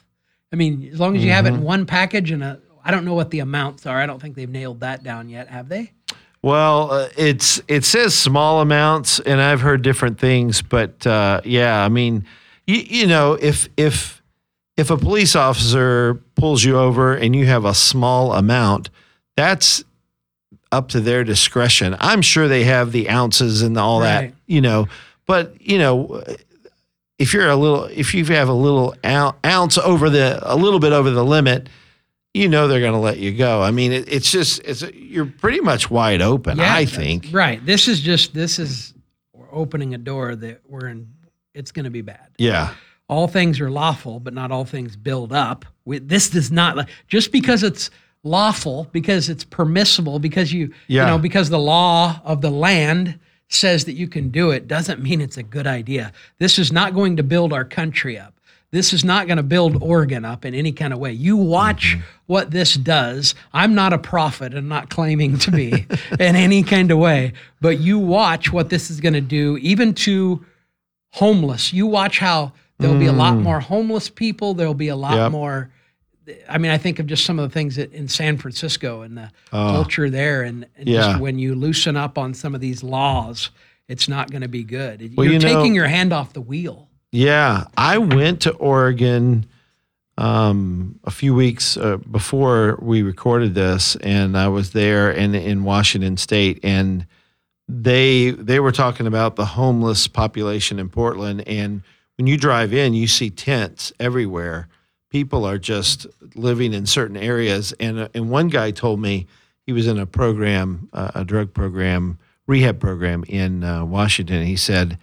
I 0.51 0.55
mean, 0.55 0.89
as 0.91 0.99
long 0.99 1.15
as 1.15 1.23
you 1.23 1.29
have 1.31 1.45
it 1.45 1.49
Mm-hmm. 1.49 1.59
in 1.59 1.63
one 1.63 1.85
package 1.85 2.31
and 2.31 2.43
a, 2.43 2.59
I 2.83 2.89
don't 2.89 3.05
know 3.05 3.13
what 3.13 3.29
the 3.29 3.39
amounts 3.39 3.85
are. 3.85 3.99
I 4.01 4.07
don't 4.07 4.19
think 4.19 4.35
they've 4.35 4.49
nailed 4.49 4.79
that 4.79 5.03
down 5.03 5.29
yet, 5.29 5.47
have 5.49 5.69
they? 5.69 5.91
Well, 6.41 6.91
uh, 6.91 7.09
it's 7.17 7.61
it 7.67 7.83
says 7.83 8.17
small 8.17 8.61
amounts, 8.61 9.19
and 9.19 9.41
I've 9.41 9.61
heard 9.61 9.81
different 9.81 10.19
things, 10.19 10.61
but 10.61 11.05
uh, 11.05 11.41
yeah, 11.43 11.83
I 11.83 11.89
mean, 11.89 12.25
you, 12.65 12.77
you 12.77 13.07
know, 13.07 13.33
if 13.33 13.67
if 13.75 14.21
if 14.77 14.89
a 14.89 14.97
police 14.97 15.35
officer 15.35 16.21
pulls 16.35 16.63
you 16.63 16.77
over 16.77 17.13
and 17.13 17.35
you 17.35 17.45
have 17.45 17.65
a 17.65 17.73
small 17.73 18.33
amount, 18.33 18.89
that's 19.35 19.83
up 20.71 20.87
to 20.89 21.01
their 21.01 21.25
discretion. 21.25 21.97
I'm 21.99 22.21
sure 22.21 22.47
they 22.47 22.63
have 22.63 22.93
the 22.93 23.09
ounces 23.09 23.61
and 23.61 23.77
all 23.77 23.99
that, 23.99 24.23
you 24.45 24.61
know, 24.61 24.87
but 25.25 25.59
you 25.61 25.77
know. 25.77 26.23
If 27.17 27.33
you're 27.33 27.49
a 27.49 27.55
little, 27.57 27.83
if 27.83 28.13
you 28.13 28.23
have 28.23 28.47
a 28.47 28.53
little 28.53 28.95
ounce 29.03 29.77
over 29.77 30.09
the, 30.09 30.39
a 30.41 30.55
little 30.55 30.79
bit 30.79 30.93
over 30.93 31.09
the 31.11 31.25
limit, 31.25 31.67
you 32.33 32.47
know 32.47 32.67
they're 32.67 32.79
going 32.79 32.93
to 32.93 32.99
let 32.99 33.17
you 33.17 33.31
go. 33.35 33.61
I 33.61 33.71
mean, 33.71 33.91
it, 33.91 34.11
it's 34.11 34.31
just 34.31 34.61
it's 34.63 34.81
you're 34.93 35.25
pretty 35.25 35.59
much 35.61 35.89
wide 35.89 36.21
open. 36.21 36.59
I 36.59 36.85
think. 36.85 37.29
Right. 37.31 37.63
This 37.65 37.87
is 37.87 37.99
just 38.01 38.33
this 38.33 38.59
is 38.59 38.93
we're 39.33 39.51
opening 39.53 39.93
a 39.95 39.97
door 39.97 40.35
that 40.35 40.61
we're 40.67 40.87
in. 40.87 41.07
It's 41.53 41.71
going 41.71 41.85
to 41.85 41.89
be 41.89 42.01
bad. 42.01 42.29
Yeah. 42.37 42.73
all 43.09 43.27
things 43.27 43.59
are 43.59 43.71
lawful, 43.71 44.19
but 44.19 44.33
not 44.33 44.51
all 44.51 44.65
things 44.65 44.95
build 44.95 45.33
up. 45.33 45.65
We, 45.85 45.97
this 45.99 46.29
does 46.29 46.51
not 46.51 46.87
just 47.07 47.31
because 47.31 47.63
it's 47.63 47.89
lawful, 48.23 48.87
because 48.91 49.29
it's 49.29 49.43
permissible, 49.43 50.19
because 50.19 50.53
you 50.53 50.71
Yeah. 50.87 51.05
you 51.05 51.07
know 51.11 51.17
because 51.17 51.49
the 51.49 51.57
law 51.59 52.21
of 52.23 52.41
the 52.41 52.51
land 52.51 53.17
says 53.47 53.85
that 53.85 53.93
you 53.93 54.07
can 54.07 54.29
do 54.29 54.51
it 54.51 54.67
doesn't 54.67 55.01
mean 55.01 55.21
it's 55.21 55.37
a 55.37 55.43
good 55.43 55.65
idea. 55.65 56.11
This 56.37 56.59
is 56.59 56.71
not 56.71 56.93
going 56.93 57.17
to 57.17 57.23
build 57.23 57.51
our 57.51 57.65
country 57.65 58.19
up. 58.19 58.38
This 58.71 58.93
is 58.93 59.03
not 59.03 59.25
going 59.25 59.37
to 59.37 59.43
build 59.43 59.81
Oregon 59.81 60.25
up 60.25 60.45
in 60.45 60.53
any 60.53 60.71
kind 60.71 60.93
of 60.93 60.99
way. 60.99 61.11
You 61.11 61.37
watch 61.37 61.95
mm-hmm. 61.95 62.03
what 62.27 62.51
this 62.51 62.75
does. 62.75 63.33
I'm 63.51 63.73
not 63.73 63.93
a 63.93 63.97
prophet 63.97 64.53
and 64.53 64.69
not 64.69 64.89
claiming 64.91 65.39
to 65.39 65.51
be 65.51 65.71
in 66.19 66.35
any 66.35 66.61
kind 66.61 66.91
of 66.91 66.99
way, 66.99 67.33
but 67.61 67.79
you 67.79 67.97
watch 67.97 68.53
what 68.53 68.69
this 68.69 68.91
is 68.91 69.01
going 69.01 69.13
to 69.13 69.21
do, 69.21 69.57
even 69.57 69.93
to 69.95 70.45
homeless. 71.11 71.73
You 71.73 71.87
watch 71.87 72.19
how 72.19 72.53
there'll 72.77 72.99
be 72.99 73.07
a 73.07 73.11
lot 73.11 73.33
mm. 73.33 73.41
more 73.41 73.59
homeless 73.59 74.07
people. 74.07 74.53
There'll 74.53 74.73
be 74.75 74.89
a 74.89 74.95
lot 74.95 75.15
Yep. 75.15 75.31
more. 75.31 75.71
I 76.47 76.59
mean, 76.59 76.71
I 76.71 76.77
think 76.77 76.99
of 76.99 77.07
just 77.07 77.25
some 77.25 77.39
of 77.39 77.49
the 77.49 77.53
things 77.53 77.75
that 77.77 77.91
in 77.91 78.07
San 78.07 78.37
Francisco 78.37 79.01
and 79.01 79.17
the 79.17 79.31
uh. 79.51 79.71
culture 79.71 80.11
there, 80.11 80.43
and, 80.43 80.67
and 80.77 80.87
Yeah. 80.87 81.01
just 81.01 81.19
when 81.19 81.39
you 81.39 81.55
loosen 81.55 81.97
up 81.97 82.19
on 82.19 82.35
some 82.35 82.53
of 82.53 82.61
these 82.61 82.83
laws, 82.83 83.49
it's 83.87 84.07
not 84.07 84.29
going 84.29 84.43
to 84.43 84.47
be 84.47 84.63
good. 84.63 85.15
Well, 85.17 85.25
You're 85.25 85.33
you 85.33 85.39
know- 85.39 85.55
taking 85.55 85.73
your 85.73 85.87
hand 85.87 86.13
off 86.13 86.33
the 86.33 86.41
wheel. 86.41 86.88
Yeah. 87.11 87.65
I 87.75 87.97
went 87.97 88.41
to 88.41 88.53
Oregon 88.53 89.45
um, 90.19 90.99
a 91.05 91.11
few 91.11 91.33
weeks 91.33 91.77
uh, 91.77 91.97
before 91.97 92.77
we 92.81 93.01
recorded 93.01 93.55
this, 93.55 93.95
and 93.97 94.37
I 94.37 94.49
was 94.49 94.71
there 94.71 95.11
in 95.11 95.33
in 95.33 95.63
Washington 95.63 96.17
State, 96.17 96.59
and 96.61 97.07
they 97.69 98.31
they 98.31 98.59
were 98.59 98.73
talking 98.73 99.07
about 99.07 99.37
the 99.37 99.45
homeless 99.45 100.09
population 100.09 100.77
in 100.77 100.89
Portland, 100.89 101.47
and 101.47 101.83
when 102.17 102.27
you 102.27 102.35
drive 102.35 102.73
in, 102.73 102.93
you 102.93 103.07
see 103.07 103.29
tents 103.29 103.93
everywhere. 103.97 104.67
People 105.09 105.45
are 105.45 105.57
just 105.57 106.05
living 106.35 106.73
in 106.73 106.85
certain 106.85 107.15
areas, 107.15 107.73
and 107.79 107.99
uh, 107.99 108.09
and 108.13 108.29
one 108.29 108.49
guy 108.49 108.71
told 108.71 108.99
me 108.99 109.25
he 109.65 109.71
was 109.71 109.87
in 109.87 109.97
a 109.97 110.05
program, 110.05 110.89
uh, 110.91 111.11
a 111.15 111.23
drug 111.23 111.53
program, 111.53 112.19
rehab 112.45 112.81
program 112.81 113.23
in 113.29 113.63
uh, 113.63 113.85
Washington. 113.85 114.45
He 114.45 114.57
said 114.57 114.97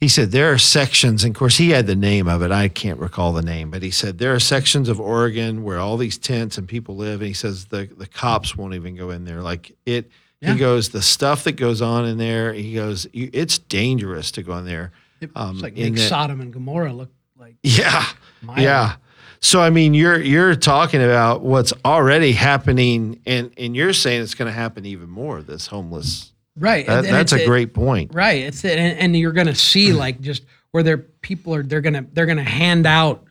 he 0.00 0.08
said 0.08 0.30
there 0.30 0.52
are 0.52 0.58
sections, 0.58 1.24
and 1.24 1.34
of 1.34 1.38
course 1.38 1.56
he 1.56 1.70
had 1.70 1.86
the 1.86 1.96
name 1.96 2.28
of 2.28 2.42
it. 2.42 2.50
I 2.52 2.68
can't 2.68 2.98
recall 3.00 3.32
the 3.32 3.42
name, 3.42 3.70
but 3.70 3.82
he 3.82 3.90
said 3.90 4.18
there 4.18 4.34
are 4.34 4.40
sections 4.40 4.88
of 4.88 5.00
Oregon 5.00 5.64
where 5.64 5.78
all 5.78 5.96
these 5.96 6.16
tents 6.18 6.56
and 6.58 6.68
people 6.68 6.96
live, 6.96 7.20
and 7.20 7.28
he 7.28 7.34
says 7.34 7.66
the 7.66 7.88
the 7.96 8.06
cops 8.06 8.56
won't 8.56 8.74
even 8.74 8.94
go 8.96 9.10
in 9.10 9.24
there. 9.24 9.42
Like 9.42 9.76
it, 9.86 10.10
Yeah. 10.40 10.52
he 10.52 10.58
goes 10.58 10.90
the 10.90 11.02
stuff 11.02 11.44
that 11.44 11.52
goes 11.56 11.82
on 11.82 12.04
in 12.06 12.16
there. 12.18 12.52
He 12.52 12.74
goes, 12.74 13.06
it's 13.12 13.58
dangerous 13.58 14.30
to 14.32 14.42
go 14.42 14.56
in 14.58 14.64
there. 14.64 14.92
Um, 15.34 15.54
it's 15.56 15.62
like 15.62 15.76
make 15.76 15.94
that- 15.96 16.08
Sodom 16.08 16.40
and 16.40 16.52
Gomorrah 16.52 16.92
look 16.92 17.10
like 17.36 17.56
Yeah, 17.64 18.04
mild. 18.40 18.60
yeah. 18.60 18.96
So 19.40 19.60
I 19.60 19.70
mean, 19.70 19.94
you're 19.94 20.20
you're 20.20 20.54
talking 20.56 21.02
about 21.02 21.42
what's 21.42 21.72
already 21.84 22.32
happening, 22.32 23.20
and 23.26 23.50
and 23.56 23.74
you're 23.74 23.92
saying 23.92 24.22
it's 24.22 24.34
going 24.34 24.46
to 24.50 24.52
happen 24.56 24.84
even 24.86 25.08
more. 25.08 25.42
This 25.42 25.66
homeless. 25.68 26.32
Right. 26.58 26.86
That, 26.86 26.98
and- 26.98 27.06
and 27.06 27.14
that's 27.16 27.32
it's- 27.32 27.46
a 27.46 27.48
great 27.48 27.72
point. 27.74 28.12
Right. 28.14 28.42
It's 28.44 28.64
and, 28.64 28.98
and 28.98 29.16
you're 29.16 29.32
going 29.32 29.46
to 29.46 29.54
see 29.54 29.92
like 30.04 30.20
just 30.20 30.44
where 30.72 30.82
their 30.82 30.98
people 30.98 31.54
are. 31.54 31.62
They're 31.62 31.80
gonna 31.80 32.04
they're 32.12 32.26
gonna 32.26 32.42
hand 32.44 32.86
out. 32.86 33.24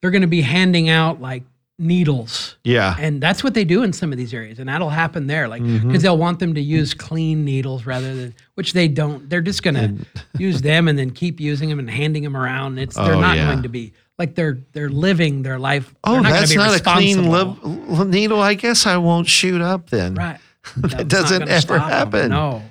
They're 0.00 0.10
gonna 0.10 0.26
be 0.26 0.42
handing 0.42 0.88
out 0.88 1.20
like 1.20 1.44
needles, 1.78 2.56
Yeah. 2.64 2.94
and 2.98 3.20
that's 3.20 3.42
what 3.42 3.54
they 3.54 3.64
do 3.64 3.82
in 3.82 3.92
some 3.92 4.12
of 4.12 4.18
these 4.18 4.32
areas, 4.34 4.58
and 4.58 4.68
that'll 4.68 4.90
happen 4.90 5.26
there. 5.26 5.48
Like 5.48 5.62
because 5.62 5.80
Mm-hmm. 5.80 5.96
they'll 5.98 6.18
want 6.18 6.38
them 6.38 6.54
to 6.54 6.60
use 6.60 6.94
clean 6.94 7.44
needles 7.44 7.86
rather 7.86 8.14
than 8.14 8.34
which 8.54 8.72
they 8.72 8.88
don't. 8.88 9.28
They're 9.28 9.40
just 9.40 9.62
gonna 9.62 9.94
use 10.38 10.60
them 10.62 10.88
and 10.88 10.98
then 10.98 11.10
keep 11.10 11.40
using 11.40 11.68
them 11.68 11.78
and 11.78 11.90
handing 11.90 12.22
them 12.22 12.36
around. 12.36 12.78
It's 12.78 12.94
they're 12.96 13.14
Oh, 13.14 13.20
not 13.20 13.36
yeah. 13.36 13.50
going 13.50 13.62
to 13.62 13.68
be 13.68 13.92
like 14.18 14.34
they're 14.34 14.58
they're 14.72 14.90
living 14.90 15.42
their 15.42 15.58
life. 15.58 15.92
Oh, 16.04 16.20
not 16.20 16.30
that's 16.32 16.54
not 16.54 16.78
a 16.78 16.82
clean 16.82 17.28
lib- 17.30 18.06
needle. 18.08 18.40
I 18.40 18.54
guess 18.54 18.86
I 18.86 18.96
won't 18.98 19.28
shoot 19.28 19.60
up 19.60 19.90
then. 19.90 20.14
Right. 20.14 20.38
That 20.76 21.08
doesn't 21.08 21.48
ever 21.48 21.78
happen. 21.78 22.30
No. 22.30 22.62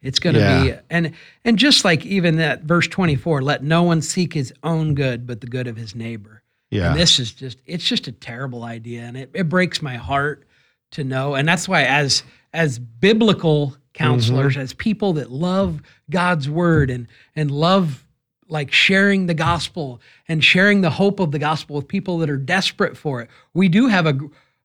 It's 0.00 0.18
going 0.18 0.34
to 0.34 0.40
Yeah. 0.40 0.62
be 0.64 0.74
and 0.90 1.12
and 1.44 1.58
just 1.58 1.84
like 1.84 2.04
even 2.06 2.36
that 2.36 2.62
verse 2.62 2.88
24, 2.88 3.42
let 3.42 3.62
no 3.62 3.82
one 3.84 4.02
seek 4.02 4.32
his 4.32 4.52
own 4.62 4.94
good 4.94 5.26
but 5.26 5.40
the 5.40 5.46
good 5.46 5.66
of 5.66 5.76
his 5.76 5.94
neighbor. 5.94 6.42
Yeah. 6.70 6.90
And 6.90 6.98
this 7.00 7.18
is 7.20 7.32
just 7.32 7.58
it's 7.66 7.84
just 7.84 8.08
a 8.08 8.12
terrible 8.12 8.64
idea 8.64 9.02
and 9.02 9.16
it, 9.16 9.30
it 9.34 9.48
breaks 9.48 9.80
my 9.82 9.96
heart 9.96 10.44
to 10.92 11.04
know 11.04 11.34
and 11.34 11.46
that's 11.48 11.68
why 11.68 11.82
as 11.84 12.22
as 12.52 12.78
biblical 12.78 13.76
counselors 13.94 14.54
Mm-hmm. 14.54 14.62
as 14.62 14.72
people 14.72 15.12
that 15.14 15.30
love 15.30 15.80
God's 16.10 16.48
word 16.48 16.90
and 16.90 17.06
and 17.36 17.50
love 17.50 18.04
like 18.48 18.72
sharing 18.72 19.26
the 19.26 19.34
gospel 19.34 20.00
and 20.28 20.42
sharing 20.42 20.80
the 20.80 20.90
hope 20.90 21.20
of 21.20 21.30
the 21.30 21.38
gospel 21.38 21.76
with 21.76 21.86
people 21.88 22.18
that 22.18 22.28
are 22.30 22.36
desperate 22.36 22.96
for 22.96 23.22
it. 23.22 23.30
We 23.54 23.68
do 23.68 23.86
have 23.86 24.06
a 24.06 24.18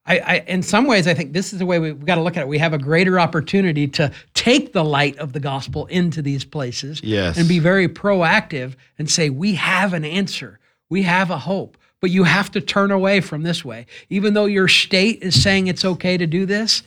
I, 0.08 0.20
I 0.20 0.36
in 0.48 0.64
some 0.64 0.88
ways 0.88 1.06
I 1.08 1.14
think 1.14 1.34
this 1.34 1.54
is 1.54 1.60
the 1.60 1.66
way 1.66 1.80
we've 1.80 2.06
got 2.06 2.16
to 2.16 2.22
look 2.22 2.38
at 2.38 2.42
it. 2.42 2.48
We 2.48 2.58
have 2.60 2.74
a 2.74 2.78
greater 2.78 3.20
opportunity 3.20 3.88
to 3.90 4.12
take 4.34 4.74
the 4.74 4.84
light 4.84 5.18
of 5.18 5.34
the 5.34 5.40
gospel 5.40 5.86
into 5.88 6.22
these 6.22 6.46
places 6.46 7.02
Yes. 7.04 7.38
and 7.38 7.48
be 7.48 7.60
very 7.60 7.88
proactive 7.88 8.76
and 8.98 9.10
say 9.10 9.30
we 9.30 9.56
have 9.56 9.94
an 9.94 10.06
answer. 10.06 10.60
We 10.90 11.04
have 11.04 11.30
a 11.30 11.38
hope. 11.38 11.78
But 12.00 12.12
you 12.12 12.26
have 12.26 12.52
to 12.52 12.62
turn 12.62 12.92
away 12.92 13.22
from 13.22 13.42
this 13.44 13.66
way. 13.66 13.88
Even 14.10 14.36
though 14.36 14.46
your 14.46 14.68
state 14.68 15.24
is 15.24 15.42
saying 15.42 15.66
it's 15.68 15.84
okay 15.84 16.16
to 16.16 16.28
do 16.28 16.46
this, 16.46 16.84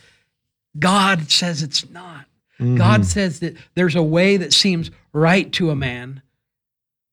God 0.79 1.29
says 1.29 1.61
it's 1.61 1.89
not. 1.89 2.25
Mm-hmm. 2.59 2.77
God 2.77 3.05
says 3.05 3.41
that 3.41 3.55
there's 3.75 3.95
a 3.95 4.03
way 4.03 4.37
that 4.37 4.53
seems 4.53 4.89
right 5.11 5.51
to 5.53 5.69
a 5.69 5.75
man, 5.75 6.21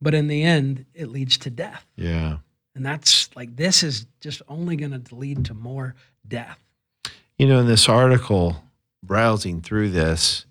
but 0.00 0.14
in 0.14 0.28
the 0.28 0.44
end, 0.44 0.84
it 0.94 1.08
leads 1.08 1.36
to 1.38 1.50
death. 1.50 1.84
Yeah. 1.96 2.38
And 2.78 2.86
that's 2.86 3.28
like, 3.34 3.56
this 3.56 3.82
is 3.82 4.06
just 4.20 4.40
only 4.46 4.76
going 4.76 5.02
to 5.02 5.14
lead 5.14 5.46
to 5.46 5.54
more 5.54 5.96
death. 6.28 6.60
You 7.36 7.48
know, 7.48 7.58
in 7.58 7.66
this 7.66 7.88
article, 7.88 8.62
browsing 9.02 9.60
through 9.60 9.90
this, 9.90 10.46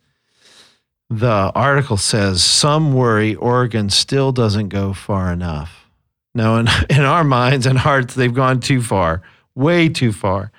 the 1.10 1.54
article 1.56 1.96
says 1.96 2.44
some 2.44 2.92
worry 2.92 3.34
Oregon 3.36 3.90
still 3.90 4.34
doesn't 4.34 4.68
go 4.68 4.92
far 4.92 5.32
enough. 5.32 5.88
Now, 6.36 6.58
in, 6.58 6.68
in 6.90 7.00
our 7.00 7.24
minds 7.24 7.66
and 7.66 7.80
hearts, 7.80 8.14
they've 8.14 8.34
gone 8.34 8.60
too 8.60 8.82
far, 8.82 9.22
way 9.56 9.88
too 9.88 10.12
far. 10.12 10.52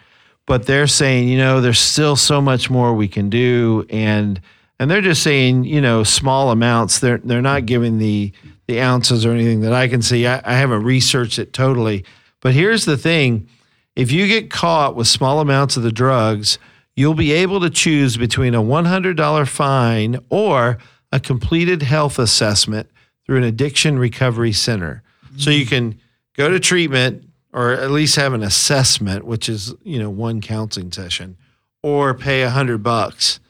But 0.47 0.65
they're 0.65 0.87
saying, 0.87 1.29
you 1.29 1.37
know, 1.37 1.61
there's 1.61 1.79
still 1.79 2.17
so 2.17 2.41
much 2.41 2.71
more 2.71 2.95
we 2.95 3.09
can 3.09 3.29
do, 3.29 3.85
and 3.91 4.41
and 4.81 4.91
they're 4.91 5.03
just 5.03 5.23
saying, 5.23 5.65
you 5.65 5.83
know, 5.83 6.03
small 6.03 6.51
amounts. 6.51 7.01
They're 7.01 7.19
they're 7.19 7.43
not 7.43 7.67
giving 7.67 7.99
the 7.99 8.33
the 8.69 8.81
ounces 8.81 9.27
or 9.27 9.33
anything 9.33 9.63
that 9.63 9.73
I 9.73 9.89
can 9.89 10.03
see. 10.03 10.27
I, 10.27 10.41
I 10.45 10.55
haven't 10.55 10.85
researched 10.85 11.41
it 11.41 11.53
totally, 11.53 12.05
but 12.41 12.55
here's 12.55 12.85
the 12.85 12.97
thing: 12.97 13.49
if 13.97 14.13
you 14.13 14.29
get 14.29 14.51
caught 14.51 14.95
with 14.95 15.09
small 15.09 15.41
amounts 15.41 15.77
of 15.77 15.83
the 15.83 15.91
drugs, 15.91 16.59
you'll 16.95 17.15
be 17.15 17.33
able 17.33 17.61
to 17.61 17.71
choose 17.71 18.17
between 18.17 18.55
a 18.55 18.63
$100 18.63 19.49
fine 19.49 20.19
or 20.31 20.79
a 21.13 21.19
completed 21.19 21.83
health 21.83 22.19
assessment 22.19 22.89
through 23.25 23.39
an 23.39 23.45
addiction 23.45 23.99
recovery 23.99 24.53
center. 24.53 25.03
So 25.37 25.51
you 25.51 25.67
can 25.67 26.01
go 26.37 26.49
to 26.49 26.59
treatment 26.59 27.25
or 27.53 27.73
at 27.73 27.91
least 27.91 28.17
have 28.17 28.33
an 28.33 28.43
assessment, 28.43 29.25
which 29.25 29.49
is, 29.49 29.75
you 29.83 29.99
know, 29.99 30.11
one 30.11 30.41
counseling 30.41 30.93
session, 30.93 31.37
or 31.83 32.15
pay 32.15 32.43
a 32.43 32.51
hundred 32.51 32.83
bucks. 32.83 33.41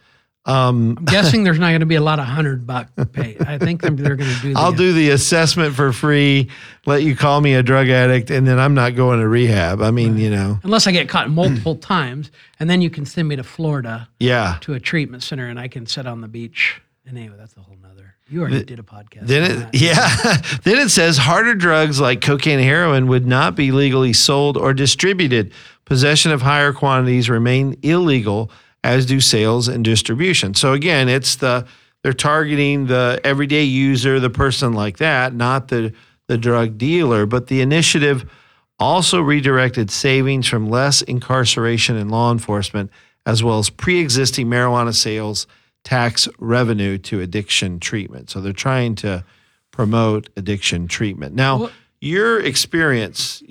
Um, 0.49 0.95
I'm 0.97 1.05
guessing 1.05 1.45
there's 1.45 1.59
not 1.59 1.69
going 1.69 1.81
to 1.81 1.87
be 1.87 1.97
a 1.97 2.01
lot 2.01 2.19
of 2.19 2.25
hundred 2.25 2.67
buck 2.67 2.89
pay. 3.13 3.37
I 3.39 3.59
think 3.59 3.83
they're 3.83 4.17
going 4.17 4.19
to 4.19 4.41
do. 4.41 4.49
The, 4.49 4.55
I'll 4.57 4.73
do 4.73 4.95
the 4.95 5.11
assessment 5.11 5.75
for 5.75 5.93
free, 5.93 6.49
let 6.87 7.03
you 7.03 7.15
call 7.15 7.41
me 7.43 7.55
a 7.55 7.63
drug 7.63 7.91
addict, 7.91 8.31
and 8.31 8.47
then 8.47 8.59
I'm 8.59 8.73
not 8.73 8.97
going 8.97 9.21
to 9.21 9.29
rehab. 9.29 9.83
I 9.83 9.91
mean, 9.91 10.17
you 10.17 10.31
know, 10.31 10.59
unless 10.63 10.87
I 10.87 10.93
get 10.93 11.09
caught 11.09 11.29
multiple 11.29 11.77
times, 11.77 12.31
and 12.59 12.71
then 12.71 12.81
you 12.81 12.89
can 12.89 13.05
send 13.05 13.29
me 13.29 13.37
to 13.37 13.43
Florida 13.43 14.09
yeah. 14.21 14.57
to 14.63 14.73
a 14.73 14.81
treatment 14.81 15.23
center, 15.23 15.49
and 15.49 15.61
I 15.61 15.69
can 15.69 15.85
sit 15.87 16.07
on 16.07 16.23
the 16.23 16.29
beach. 16.29 16.81
And 17.05 17.19
anyway, 17.19 17.37
that's 17.37 17.57
a 17.59 17.61
whole 17.61 17.77
nother. 17.83 18.15
You 18.29 18.41
already 18.41 18.65
did 18.65 18.79
a 18.79 18.83
podcast. 18.83 19.27
Then 19.27 19.51
it, 19.51 19.69
yeah. 19.75 20.09
then 20.63 20.79
it 20.79 20.91
says 20.91 21.19
harder 21.19 21.55
drugs 21.55 22.01
like 22.01 22.21
cocaine 22.21 22.59
and 22.59 22.65
heroin 22.65 23.07
would 23.09 23.27
not 23.27 23.55
be 23.55 23.73
legally 23.73 24.13
sold 24.13 24.57
or 24.57 24.73
distributed. 24.73 25.53
Possession 25.85 26.33
of 26.33 26.43
higher 26.43 26.73
quantities 26.73 27.31
remain 27.31 27.79
illegal, 27.83 28.51
as 28.85 29.07
do 29.07 29.21
sales 29.21 29.69
and 29.69 29.85
distribution. 29.85 30.55
So 30.55 30.73
again, 30.73 31.09
it's 31.09 31.37
the 31.37 31.67
they're 32.03 32.13
targeting 32.13 32.87
the 32.87 33.21
everyday 33.25 33.65
user, 33.65 34.21
the 34.21 34.31
person 34.31 34.73
like 34.73 34.99
that, 34.99 35.35
not 35.35 35.69
the 35.69 35.93
the 36.29 36.39
drug 36.39 36.79
dealer. 36.79 37.27
But 37.27 37.49
the 37.49 37.61
initiative 37.61 38.31
also 38.79 39.21
redirected 39.21 39.91
savings 39.91 40.47
from 40.47 40.71
less 40.71 41.03
incarceration 41.03 41.97
in 41.97 42.09
law 42.09 42.31
enforcement, 42.31 42.91
as 43.27 43.43
well 43.43 43.59
as 43.59 43.71
pre-existing 43.71 44.47
marijuana 44.47 44.95
sales 44.95 45.47
tax 45.83 46.29
revenue 46.39 46.99
to 46.99 47.21
addiction 47.21 47.81
treatment. 47.81 48.31
So 48.31 48.41
they're 48.41 48.53
trying 48.53 48.95
to 48.97 49.25
promote 49.73 50.29
addiction 50.37 50.87
treatment. 50.87 51.35
Now, 51.35 51.57
Well- 51.57 51.71
your 52.01 52.39
experience, 52.39 53.43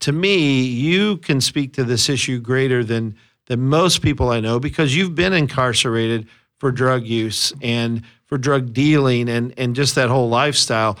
to 0.00 0.12
me, 0.12 0.62
you 0.62 1.16
can 1.16 1.40
speak 1.40 1.72
to 1.72 1.82
this 1.84 2.08
issue 2.08 2.38
greater 2.38 2.84
than 2.84 3.16
than 3.46 3.60
most 3.60 4.02
people 4.02 4.30
I 4.30 4.40
know 4.40 4.60
because 4.60 4.96
you've 4.96 5.14
been 5.14 5.32
incarcerated 5.32 6.26
for 6.58 6.70
drug 6.70 7.04
use 7.04 7.52
and 7.62 8.02
for 8.24 8.38
drug 8.38 8.72
dealing 8.72 9.28
and 9.28 9.54
and 9.56 9.74
just 9.74 9.94
that 9.94 10.08
whole 10.08 10.28
lifestyle. 10.28 10.98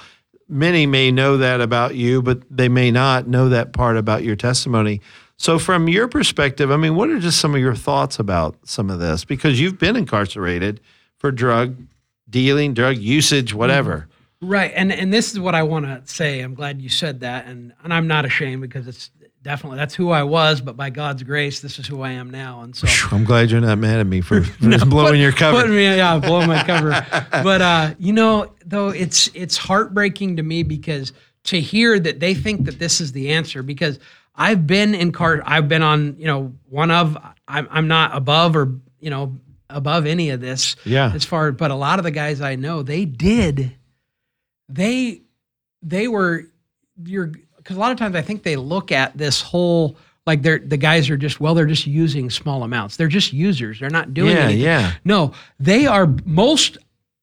Many 0.48 0.86
may 0.86 1.10
know 1.10 1.36
that 1.38 1.60
about 1.60 1.96
you, 1.96 2.22
but 2.22 2.42
they 2.50 2.68
may 2.68 2.92
not 2.92 3.26
know 3.26 3.48
that 3.48 3.72
part 3.72 3.96
about 3.96 4.22
your 4.22 4.36
testimony. 4.36 5.00
So, 5.38 5.58
from 5.58 5.88
your 5.88 6.08
perspective, 6.08 6.70
I 6.70 6.76
mean, 6.76 6.94
what 6.94 7.10
are 7.10 7.18
just 7.18 7.40
some 7.40 7.54
of 7.54 7.60
your 7.60 7.74
thoughts 7.74 8.18
about 8.18 8.56
some 8.64 8.88
of 8.90 9.00
this? 9.00 9.24
Because 9.24 9.60
you've 9.60 9.78
been 9.78 9.96
incarcerated 9.96 10.80
for 11.18 11.30
drug 11.30 11.76
dealing, 12.30 12.74
drug 12.74 12.96
usage, 12.96 13.50
mm-hmm. 13.50 13.58
whatever. 13.58 14.08
Right, 14.40 14.72
and 14.74 14.92
and 14.92 15.12
this 15.12 15.32
is 15.32 15.40
what 15.40 15.54
I 15.54 15.62
want 15.62 15.86
to 15.86 16.02
say. 16.04 16.40
I'm 16.40 16.54
glad 16.54 16.80
you 16.80 16.88
said 16.88 17.20
that, 17.20 17.46
and 17.46 17.72
and 17.82 17.92
I'm 17.92 18.06
not 18.06 18.24
ashamed 18.24 18.62
because 18.62 18.86
it's 18.86 19.10
definitely 19.46 19.78
that's 19.78 19.94
who 19.94 20.10
I 20.10 20.24
was. 20.24 20.60
But 20.60 20.76
by 20.76 20.90
God's 20.90 21.22
grace, 21.22 21.60
this 21.60 21.78
is 21.78 21.86
who 21.86 22.02
I 22.02 22.10
am 22.10 22.30
now. 22.30 22.62
And 22.62 22.74
so 22.74 22.88
I'm 23.12 23.24
glad 23.24 23.50
you're 23.50 23.60
not 23.60 23.78
mad 23.78 24.00
at 24.00 24.06
me 24.06 24.20
for, 24.20 24.42
for 24.42 24.84
blowing 24.86 25.12
Put- 25.12 25.18
your 25.18 25.32
cover. 25.32 25.58
Putting 25.58 25.76
me, 25.76 25.84
yeah, 25.84 26.18
blowing 26.18 26.48
my 26.48 26.62
cover. 26.64 26.90
But 27.30 27.62
uh, 27.62 27.94
you 27.98 28.12
know, 28.12 28.52
though 28.64 28.88
it's 28.88 29.28
it's 29.34 29.56
heartbreaking 29.56 30.36
to 30.36 30.42
me 30.42 30.64
because 30.64 31.12
to 31.44 31.60
hear 31.60 31.98
that 31.98 32.18
they 32.18 32.34
think 32.34 32.66
that 32.66 32.80
this 32.80 33.00
is 33.00 33.12
the 33.12 33.32
answer 33.32 33.62
because 33.62 34.00
I've 34.34 34.66
been 34.66 34.94
in 34.94 35.12
car, 35.12 35.40
I've 35.46 35.68
been 35.68 35.82
on, 35.82 36.16
you 36.18 36.26
know, 36.26 36.52
one 36.68 36.90
of, 36.90 37.16
I'm 37.46 37.68
I'm 37.70 37.88
not 37.88 38.16
above 38.16 38.56
or 38.56 38.74
you 38.98 39.10
know 39.10 39.38
above 39.70 40.06
any 40.06 40.30
of 40.30 40.40
this. 40.40 40.74
Yeah. 40.84 41.12
As 41.14 41.24
far, 41.24 41.52
but 41.52 41.70
a 41.70 41.76
lot 41.76 42.00
of 42.00 42.04
the 42.04 42.10
guys 42.10 42.40
I 42.40 42.56
know, 42.56 42.82
they 42.82 43.04
did, 43.04 43.76
they 44.68 45.22
they 45.82 46.08
were 46.08 46.50
you're 47.04 47.32
because 47.66 47.76
a 47.76 47.80
lot 47.80 47.92
of 47.92 47.98
times 47.98 48.14
I 48.16 48.22
think 48.22 48.42
they 48.42 48.56
look 48.56 48.92
at 48.92 49.16
this 49.16 49.40
whole 49.42 49.96
like 50.26 50.42
they're 50.42 50.58
the 50.58 50.76
guys 50.76 51.10
are 51.10 51.16
just 51.16 51.40
well 51.40 51.54
they're 51.54 51.66
just 51.66 51.86
using 51.86 52.30
small 52.30 52.62
amounts 52.62 52.96
they're 52.96 53.08
just 53.08 53.32
users 53.32 53.80
they're 53.80 53.90
not 53.90 54.14
doing 54.14 54.36
Yeah, 54.36 54.42
anything 54.44 54.62
yeah. 54.62 54.92
no 55.04 55.32
they 55.60 55.86
are 55.86 56.06
most 56.24 56.78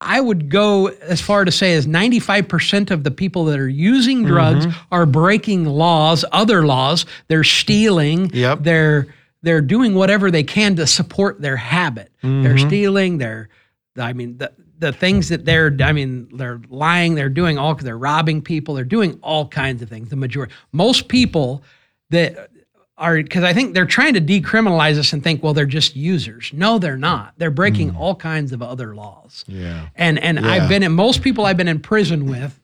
I 0.05 0.19
would 0.19 0.49
go 0.49 0.87
as 0.87 1.21
far 1.21 1.45
to 1.45 1.51
say 1.51 1.75
as 1.75 1.87
95% 1.87 2.91
of 2.91 3.05
the 3.05 3.11
people 3.11 3.45
that 3.45 3.57
are 3.59 3.69
using 3.69 4.25
drugs 4.25 4.65
Mm-hmm. 4.67 4.77
are 4.93 5.05
breaking 5.05 5.63
laws 5.65 6.25
other 6.31 6.65
laws 6.65 7.05
they're 7.29 7.43
stealing 7.45 8.29
Yep. 8.33 8.59
they're 8.63 9.07
they're 9.43 9.61
doing 9.61 9.93
whatever 9.93 10.31
they 10.31 10.43
can 10.43 10.75
to 10.77 10.87
support 10.87 11.41
their 11.41 11.57
habit 11.57 12.11
they're 12.21 12.29
Mm-hmm. 12.55 12.67
stealing 12.67 13.17
they're 13.17 13.49
I 13.97 14.13
mean 14.13 14.37
the 14.37 14.51
the 14.83 14.93
things 14.93 15.29
that 15.29 15.45
they're 15.45 15.75
I 15.81 15.93
mean 15.93 16.29
they're 16.35 16.61
lying, 16.69 17.15
they're 17.15 17.29
doing 17.29 17.57
all 17.57 17.73
they're 17.75 17.97
robbing 17.97 18.41
people, 18.41 18.75
they're 18.75 18.83
doing 18.83 19.19
all 19.21 19.47
kinds 19.47 19.81
of 19.81 19.89
things. 19.89 20.09
The 20.09 20.15
majority, 20.15 20.53
most 20.71 21.07
people 21.07 21.63
that 22.09 22.49
are 22.97 23.15
because 23.15 23.43
I 23.43 23.53
think 23.53 23.73
they're 23.73 23.85
trying 23.85 24.13
to 24.13 24.21
decriminalize 24.21 24.97
us 24.97 25.13
and 25.13 25.23
think, 25.23 25.41
well, 25.41 25.53
they're 25.53 25.65
just 25.65 25.95
users. 25.95 26.51
No, 26.53 26.77
they're 26.77 26.97
not. 26.97 27.33
They're 27.37 27.51
breaking 27.51 27.91
mm. 27.91 27.97
all 27.97 28.15
kinds 28.15 28.51
of 28.51 28.61
other 28.61 28.93
laws. 28.93 29.45
Yeah. 29.47 29.89
And 29.95 30.19
and 30.19 30.39
Yeah. 30.39 30.47
I've 30.47 30.69
been 30.69 30.83
in 30.83 30.91
most 30.91 31.21
people 31.21 31.45
I've 31.45 31.57
been 31.57 31.67
in 31.67 31.79
prison 31.79 32.25
with, 32.25 32.59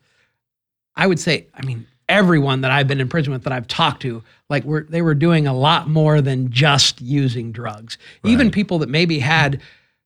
I 0.96 1.08
would 1.08 1.20
say, 1.20 1.48
I 1.54 1.66
mean, 1.66 1.88
everyone 2.08 2.62
that 2.62 2.72
I've 2.72 2.88
been 2.88 3.00
in 3.00 3.08
prison 3.08 3.32
with 3.32 3.44
that 3.44 3.54
I've 3.54 3.68
talked 3.68 4.02
to, 4.02 4.24
like 4.50 4.64
we're 4.66 4.84
they 4.84 5.02
were 5.02 5.16
doing 5.16 5.48
a 5.48 5.54
lot 5.54 5.88
more 5.88 6.22
than 6.22 6.52
just 6.52 7.02
using 7.02 7.52
drugs. 7.52 7.98
Even 8.24 8.52
people 8.52 8.80
that 8.80 8.90
maybe 8.90 9.20
had 9.20 9.62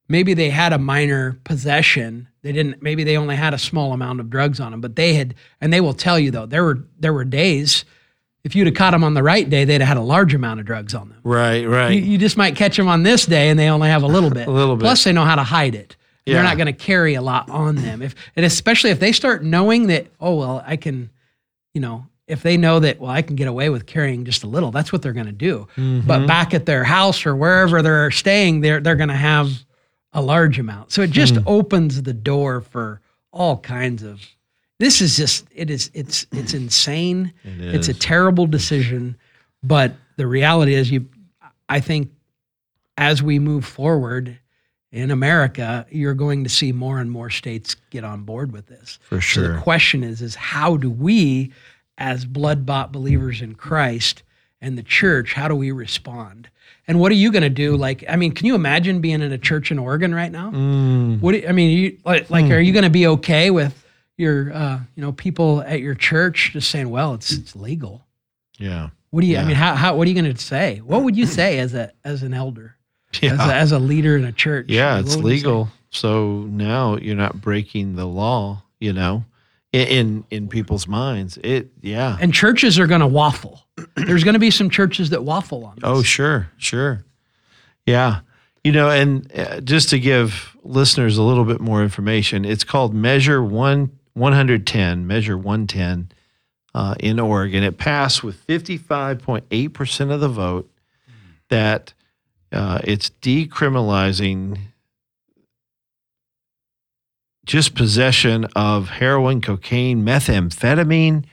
maybe 0.08 0.34
they 0.34 0.50
had 0.50 0.74
a 0.74 0.78
minor 0.78 1.40
possession. 1.44 2.28
They 2.42 2.52
didn't 2.52 2.82
maybe 2.82 3.04
they 3.04 3.18
only 3.18 3.36
had 3.36 3.54
a 3.54 3.58
small 3.58 3.94
amount 3.94 4.20
of 4.20 4.30
drugs 4.30 4.60
on 4.60 4.72
them, 4.72 4.82
but 4.82 4.96
they 4.96 5.14
had 5.14 5.36
and 5.62 5.72
they 5.72 5.82
will 5.82 5.94
tell 5.94 6.20
you 6.20 6.32
though, 6.32 6.46
there 6.46 6.64
were 6.64 6.80
there 7.00 7.14
were 7.14 7.26
days 7.26 7.86
if 8.44 8.56
you'd 8.56 8.68
have 8.68 8.76
caught 8.76 8.92
them 8.92 9.04
on 9.04 9.14
the 9.14 9.24
right 9.24 9.50
day, 9.50 9.64
they'd 9.64 9.80
have 9.80 9.88
had 9.88 9.98
a 9.98 10.02
large 10.02 10.34
amount 10.34 10.60
of 10.60 10.66
drugs 10.66 10.94
on 10.94 11.10
them. 11.10 11.20
Right, 11.24 11.66
right. 11.66 11.92
You, 11.92 12.02
you 12.02 12.18
just 12.18 12.36
might 12.36 12.56
catch 12.56 12.76
them 12.76 12.90
on 12.90 13.04
this 13.04 13.26
day 13.26 13.50
and 13.50 13.58
they 13.58 13.70
only 13.70 13.88
have 13.90 14.04
a 14.04 14.08
little 14.08 14.30
bit. 14.34 14.48
A 14.48 14.52
little 14.52 14.76
bit. 14.76 14.84
Plus, 14.84 15.04
they 15.04 15.14
know 15.14 15.24
how 15.24 15.36
to 15.36 15.44
hide 15.44 15.76
it. 15.76 15.96
Yeah. 16.26 16.36
They're 16.36 16.44
not 16.44 16.58
going 16.58 16.68
to 16.68 16.74
carry 16.74 17.16
a 17.16 17.22
lot 17.22 17.50
on 17.50 17.76
them. 17.76 18.02
If 18.02 18.16
and 18.36 18.46
especially 18.46 18.92
if 18.92 19.00
they 19.00 19.12
start 19.12 19.44
knowing 19.44 19.88
that, 19.88 20.08
oh 20.20 20.36
well, 20.36 20.64
I 20.66 20.78
can, 20.78 21.10
you 21.74 21.82
know, 21.82 22.08
if 22.28 22.44
they 22.44 22.56
know 22.56 22.80
that, 22.80 23.00
well, 23.00 23.12
I 23.12 23.22
can 23.22 23.36
get 23.36 23.48
away 23.48 23.70
with 23.70 23.86
carrying 23.86 24.24
just 24.24 24.44
a 24.44 24.48
little, 24.48 24.72
that's 24.72 24.94
what 24.94 25.02
they're 25.02 25.14
going 25.14 25.26
to 25.26 25.34
do. 25.34 25.68
Mm-hmm. 25.76 26.08
But 26.08 26.26
back 26.26 26.54
at 26.54 26.66
their 26.66 26.86
house 26.86 27.26
or 27.26 27.36
wherever 27.36 27.82
they're 27.82 28.12
staying, 28.12 28.62
they're 28.62 28.80
they're 28.80 28.96
going 28.96 29.10
to 29.10 29.16
have 29.16 29.52
a 30.14 30.22
large 30.22 30.60
amount. 30.60 30.92
So 30.92 31.02
it 31.02 31.12
just 31.12 31.36
Hmm. 31.36 31.44
opens 31.48 32.02
the 32.04 32.14
door 32.14 32.62
for 32.62 33.02
all 33.32 33.58
kinds 33.58 34.04
of. 34.04 34.22
This 34.80 35.02
is 35.02 35.16
just 35.18 35.46
it 35.56 35.70
is 35.70 35.90
it's 35.94 36.26
it's 36.32 36.54
insane. 36.54 37.34
It 37.44 37.76
It's 37.76 37.88
a 37.88 37.94
terrible 37.94 38.48
decision, 38.48 39.16
but 39.64 39.96
the 40.18 40.28
reality 40.28 40.74
is, 40.76 40.92
you. 40.92 41.08
I 41.70 41.80
think 41.80 42.12
as 42.98 43.24
we 43.24 43.40
move 43.40 43.66
forward 43.66 44.38
in 44.92 45.10
America, 45.10 45.86
you're 45.90 46.14
going 46.14 46.44
to 46.44 46.50
see 46.50 46.72
more 46.72 47.00
and 47.00 47.10
more 47.10 47.30
states 47.32 47.76
get 47.90 48.04
on 48.04 48.24
board 48.24 48.52
with 48.52 48.68
this. 48.68 49.00
For 49.10 49.22
So 49.22 49.42
the 49.54 49.58
question 49.60 50.04
is, 50.04 50.22
is 50.22 50.36
how 50.36 50.78
do 50.78 50.90
we, 50.92 51.52
as 51.98 52.26
blood 52.26 52.66
bought 52.66 52.92
believers 52.92 53.42
in 53.42 53.56
Christ 53.56 54.22
and 54.62 54.78
the 54.78 54.84
church, 54.84 55.34
how 55.34 55.48
do 55.48 55.56
we 55.56 55.72
respond? 55.72 56.50
And 56.88 57.00
what 57.00 57.12
are 57.12 57.16
you 57.16 57.32
going 57.32 57.44
to 57.44 57.50
do? 57.50 57.78
Like, 57.78 58.04
I 58.10 58.16
mean, 58.18 58.34
can 58.34 58.46
you 58.46 58.56
imagine 58.56 59.00
being 59.00 59.22
in 59.22 59.32
a 59.32 59.38
church 59.38 59.72
in 59.72 59.80
Oregon 59.80 60.14
right 60.14 60.32
now? 60.32 60.52
Mm, 60.52 61.22
What 61.22 61.32
do 61.32 61.46
I 61.48 61.52
mean, 61.54 61.78
you, 61.78 61.98
like, 62.06 62.30
like 62.30 62.52
are 62.52 62.60
you 62.60 62.74
going 62.74 62.84
to 62.84 62.90
be 62.90 63.08
okay 63.08 63.52
with 63.52 63.86
your, 64.18 64.54
uh, 64.54 64.80
you 64.96 65.02
know, 65.02 65.12
people 65.14 65.62
at 65.62 65.80
your 65.80 65.96
church 65.96 66.52
just 66.54 66.70
saying, 66.70 66.90
"Well, 66.90 67.14
it's 67.14 67.32
it's 67.32 67.56
legal"? 67.56 68.06
yeah. 68.58 68.90
What 69.12 69.22
do 69.22 69.28
you? 69.28 69.38
I 69.38 69.44
mean, 69.46 69.56
how, 69.56 69.76
how 69.76 69.96
what 69.96 70.06
are 70.08 70.10
you 70.12 70.20
going 70.20 70.34
to 70.36 70.42
say? 70.42 70.80
What 70.84 71.04
would 71.04 71.16
you 71.16 71.26
say 71.28 71.60
as 71.60 71.74
a 71.76 71.92
as 72.04 72.24
an 72.24 72.34
elder, 72.34 72.76
Yeah. 73.22 73.34
as, 73.34 73.40
a, 73.40 73.54
as 73.56 73.72
a 73.72 73.80
leader 73.80 74.18
in 74.18 74.26
a 74.26 74.32
church? 74.32 74.66
Yeah, 74.70 74.96
Like, 74.96 75.06
it's 75.06 75.16
what 75.16 75.24
would 75.26 75.32
you 75.34 75.38
say? 75.40 75.46
legal. 75.46 75.70
So 75.92 76.48
now 76.50 76.98
you're 76.98 77.16
not 77.16 77.40
breaking 77.40 77.96
the 77.96 78.06
law, 78.06 78.64
you 78.80 78.92
know, 78.92 79.24
i- 79.74 79.78
in 79.78 80.24
in 80.32 80.48
people's 80.50 80.88
minds. 80.88 81.38
It 81.44 81.70
yeah. 81.82 82.18
And 82.20 82.34
churches 82.34 82.78
are 82.80 82.88
going 82.88 83.02
to 83.02 83.08
waffle. 83.08 83.62
There's 83.96 84.24
going 84.24 84.34
to 84.34 84.40
be 84.40 84.52
some 84.52 84.70
churches 84.70 85.10
that 85.10 85.24
waffle 85.24 85.66
on 85.66 85.76
this. 85.76 85.84
Oh, 85.84 86.04
sure, 86.04 86.50
sure. 86.58 87.04
Yeah. 87.86 88.20
You 88.64 88.72
know, 88.72 88.90
and 88.90 89.32
uh, 89.38 89.62
just 89.62 89.90
to 89.90 90.00
give 90.00 90.56
listeners 90.64 91.18
a 91.18 91.24
little 91.24 91.44
bit 91.44 91.60
more 91.60 91.84
information, 91.84 92.46
it's 92.46 92.64
called 92.64 92.94
Measure 92.94 93.44
1 93.44 93.92
110, 94.14 95.08
Measure 95.08 95.38
110 95.38 96.12
uh, 96.76 96.96
in 97.00 97.20
Oregon. 97.20 97.64
It 97.64 97.78
passed 97.78 98.24
with 98.24 98.46
55.8% 98.48 100.12
of 100.12 100.20
the 100.20 100.30
vote 100.30 100.70
that 101.50 101.94
uh, 102.52 102.80
it's 102.84 103.10
decriminalizing 103.22 104.60
just 107.46 107.76
possession 107.76 108.46
of 108.56 108.90
heroin, 108.90 109.42
cocaine, 109.42 110.06
methamphetamine. 110.06 111.26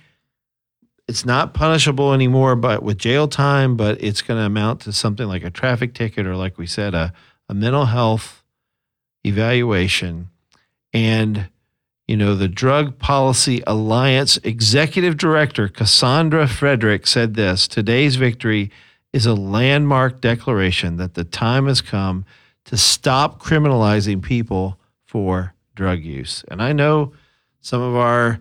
It's 1.11 1.27
not 1.27 1.55
punishable 1.55 2.13
anymore, 2.13 2.55
but 2.55 2.85
with 2.85 2.97
jail 2.97 3.27
time, 3.27 3.77
but 3.77 4.01
it's 4.01 4.23
going 4.23 4.39
to 4.39 4.47
amount 4.47 4.83
to 4.83 4.93
something 4.93 5.27
like 5.27 5.43
a 5.43 5.51
traffic 5.51 5.93
ticket 5.93 6.25
or, 6.25 6.37
like 6.37 6.57
we 6.57 6.69
said, 6.69 6.95
a, 6.95 7.13
a 7.49 7.55
mental 7.55 7.87
health 7.87 8.45
evaluation. 9.25 10.31
And, 10.93 11.49
you 12.07 12.17
know, 12.17 12.37
the 12.37 12.47
Drug 12.47 12.97
Policy 13.01 13.61
Alliance 13.67 14.37
executive 14.45 15.17
director, 15.17 15.67
Cassandra 15.67 16.47
Frederique, 16.47 17.09
said 17.09 17.35
this 17.35 17.67
Today's 17.67 18.15
victory 18.15 18.71
is 19.13 19.27
a 19.27 19.35
landmark 19.35 20.21
declaration 20.21 20.97
that 20.99 21.15
the 21.15 21.25
time 21.25 21.67
has 21.67 21.81
come 21.81 22.25
to 22.67 22.77
stop 22.77 23.43
criminalizing 23.43 24.23
people 24.23 24.79
for 25.07 25.55
drug 25.75 26.05
use. 26.05 26.45
And 26.47 26.63
I 26.63 26.73
know 26.73 27.15
some 27.61 27.83
of 27.83 27.97
our 27.97 28.39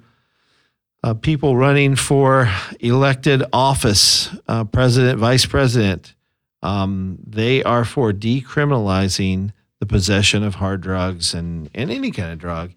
uh, 1.03 1.13
people 1.13 1.55
running 1.55 1.95
for 1.95 2.51
elected 2.79 3.43
office, 3.53 4.29
uh, 4.47 4.63
president, 4.65 5.19
vice 5.19 5.45
president, 5.45 6.15
um, 6.61 7.17
they 7.25 7.63
are 7.63 7.85
for 7.85 8.11
decriminalizing 8.11 9.51
the 9.79 9.85
possession 9.85 10.43
of 10.43 10.55
hard 10.55 10.81
drugs 10.81 11.33
and, 11.33 11.69
and 11.73 11.89
any 11.89 12.11
kind 12.11 12.33
of 12.33 12.39
drug. 12.39 12.71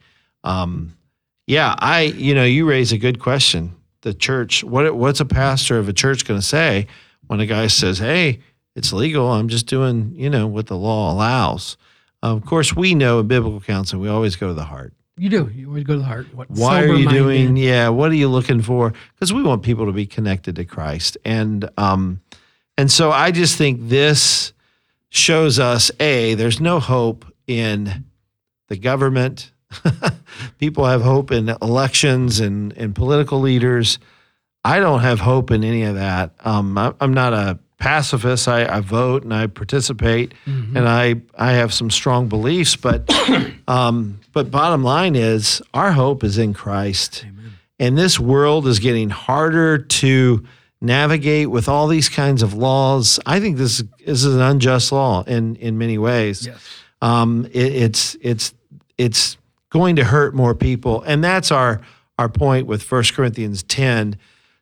Um, 0.45 0.97
yeah, 1.47 1.75
I, 1.79 2.03
you 2.03 2.35
know, 2.35 2.45
you 2.45 2.69
raise 2.69 2.93
a 2.93 2.99
good 2.99 3.19
question. 3.19 3.75
The 4.03 4.15
church, 4.15 4.63
what, 4.63 4.95
what's 4.95 5.21
a 5.21 5.25
pastor 5.25 5.79
of 5.79 5.89
a 5.89 5.93
church 5.93 6.25
going 6.25 6.41
to 6.41 6.47
say 6.47 6.87
when 7.27 7.41
a 7.41 7.47
guy 7.47 7.67
says, 7.67 7.99
"Hey, 7.99 8.41
it's 8.75 8.93
legal. 8.93 9.31
I'm 9.31 9.49
just 9.49 9.67
doing, 9.67 10.13
you 10.17 10.31
know, 10.31 10.47
what 10.47 10.67
the 10.67 10.77
law 10.77 11.13
allows." 11.13 11.77
Of 12.23 12.45
course, 12.45 12.75
we 12.75 12.95
know 12.95 13.21
in 13.21 13.27
biblical 13.27 13.61
counseling, 13.61 14.03
we 14.03 14.09
always 14.09 14.37
go 14.37 14.49
to 14.49 14.55
the 14.55 14.65
heart. 14.65 14.93
You 15.17 15.29
do. 15.29 15.51
You 15.55 15.69
always 15.69 15.85
go 15.85 15.95
to 15.95 15.99
the 15.99 16.05
heart. 16.05 16.33
What 16.35 16.51
Why 16.51 16.83
are 16.83 16.95
you 16.95 17.09
doing? 17.09 17.57
Yeah, 17.57 17.91
what 17.91 18.11
are 18.11 18.15
you 18.15 18.29
looking 18.29 18.63
for? 18.63 18.95
Because 19.15 19.33
we 19.33 19.43
want 19.43 19.63
people 19.63 19.87
to 19.87 19.93
be 19.93 20.07
connected 20.07 20.57
to 20.57 20.65
Christ, 20.65 21.19
and 21.25 21.69
um, 21.77 22.23
and 22.79 22.91
so 22.91 23.11
I 23.11 23.31
just 23.31 23.59
think 23.59 23.89
this 23.89 24.53
shows 25.11 25.59
us 25.59 25.91
a 26.01 26.35
there's 26.35 26.61
no 26.61 26.81
hope 26.81 27.27
in 27.47 28.07
the 28.69 28.77
government. 28.77 29.53
people 30.59 30.87
have 30.87 31.03
hope 31.03 31.31
in 31.31 31.51
elections 31.61 32.41
and 32.41 32.73
and 32.79 32.95
political 32.95 33.41
leaders. 33.41 33.99
I 34.65 34.81
don't 34.81 35.01
have 35.01 35.21
hope 35.21 35.51
in 35.51 35.63
any 35.63 35.83
of 35.83 35.97
that. 35.97 36.33
Um, 36.41 36.79
I, 36.79 36.95
I'm 37.01 37.13
not 37.13 37.35
a 37.35 37.59
pacifist. 37.83 38.47
I, 38.47 38.65
I 38.77 38.81
vote 38.81 39.25
and 39.25 39.35
I 39.35 39.49
participate, 39.49 40.33
Mhm. 40.47 40.77
and 40.77 40.89
I 40.89 41.17
I 41.37 41.53
have 41.53 41.73
some 41.75 41.91
strong 41.91 42.29
beliefs. 42.29 42.77
But 42.77 43.11
um, 43.69 44.21
but 44.33 44.51
bottom 44.51 44.85
line 44.85 45.17
is 45.17 45.61
our 45.75 45.93
hope 45.93 46.23
is 46.25 46.39
in 46.39 46.55
Christ, 46.55 47.25
Amen. 47.29 47.53
and 47.81 47.99
this 47.99 48.21
world 48.21 48.67
is 48.69 48.79
getting 48.79 49.11
harder 49.11 49.79
to 49.79 50.45
navigate 50.81 51.51
with 51.51 51.69
all 51.69 51.89
these 51.89 52.09
kinds 52.09 52.43
of 52.43 52.55
laws. 52.55 53.19
I 53.27 53.41
think 53.41 53.57
this 53.57 53.81
is, 53.81 53.85
this 54.07 54.25
is 54.25 54.35
an 54.35 54.41
unjust 54.41 54.93
law 54.93 55.25
in 55.25 55.57
in 55.57 55.77
many 55.79 55.99
ways 55.99 56.47
Yes. 56.47 56.57
um, 57.03 57.47
it, 57.53 57.73
it's 57.85 58.17
it's 58.21 58.55
it's 58.97 59.37
going 59.71 59.97
to 59.97 60.05
hurt 60.05 60.35
more 60.35 60.55
people, 60.55 61.03
and 61.03 61.23
that's 61.25 61.51
our 61.51 61.81
our 62.19 62.29
point 62.29 62.67
with 62.69 62.83
1 62.93 63.05
Corinthians 63.15 63.65
ten, 63.65 64.17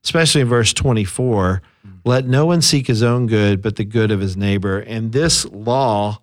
especially 0.04 0.40
in 0.40 0.48
verse 0.48 0.72
twenty 0.72 1.04
four. 1.04 1.60
Let 2.04 2.26
no 2.26 2.46
one 2.46 2.62
seek 2.62 2.86
his 2.86 3.02
own 3.02 3.26
good, 3.26 3.62
but 3.62 3.76
the 3.76 3.84
good 3.84 4.10
of 4.10 4.20
his 4.20 4.36
neighbor. 4.36 4.80
And 4.80 5.12
this 5.12 5.44
law 5.46 6.20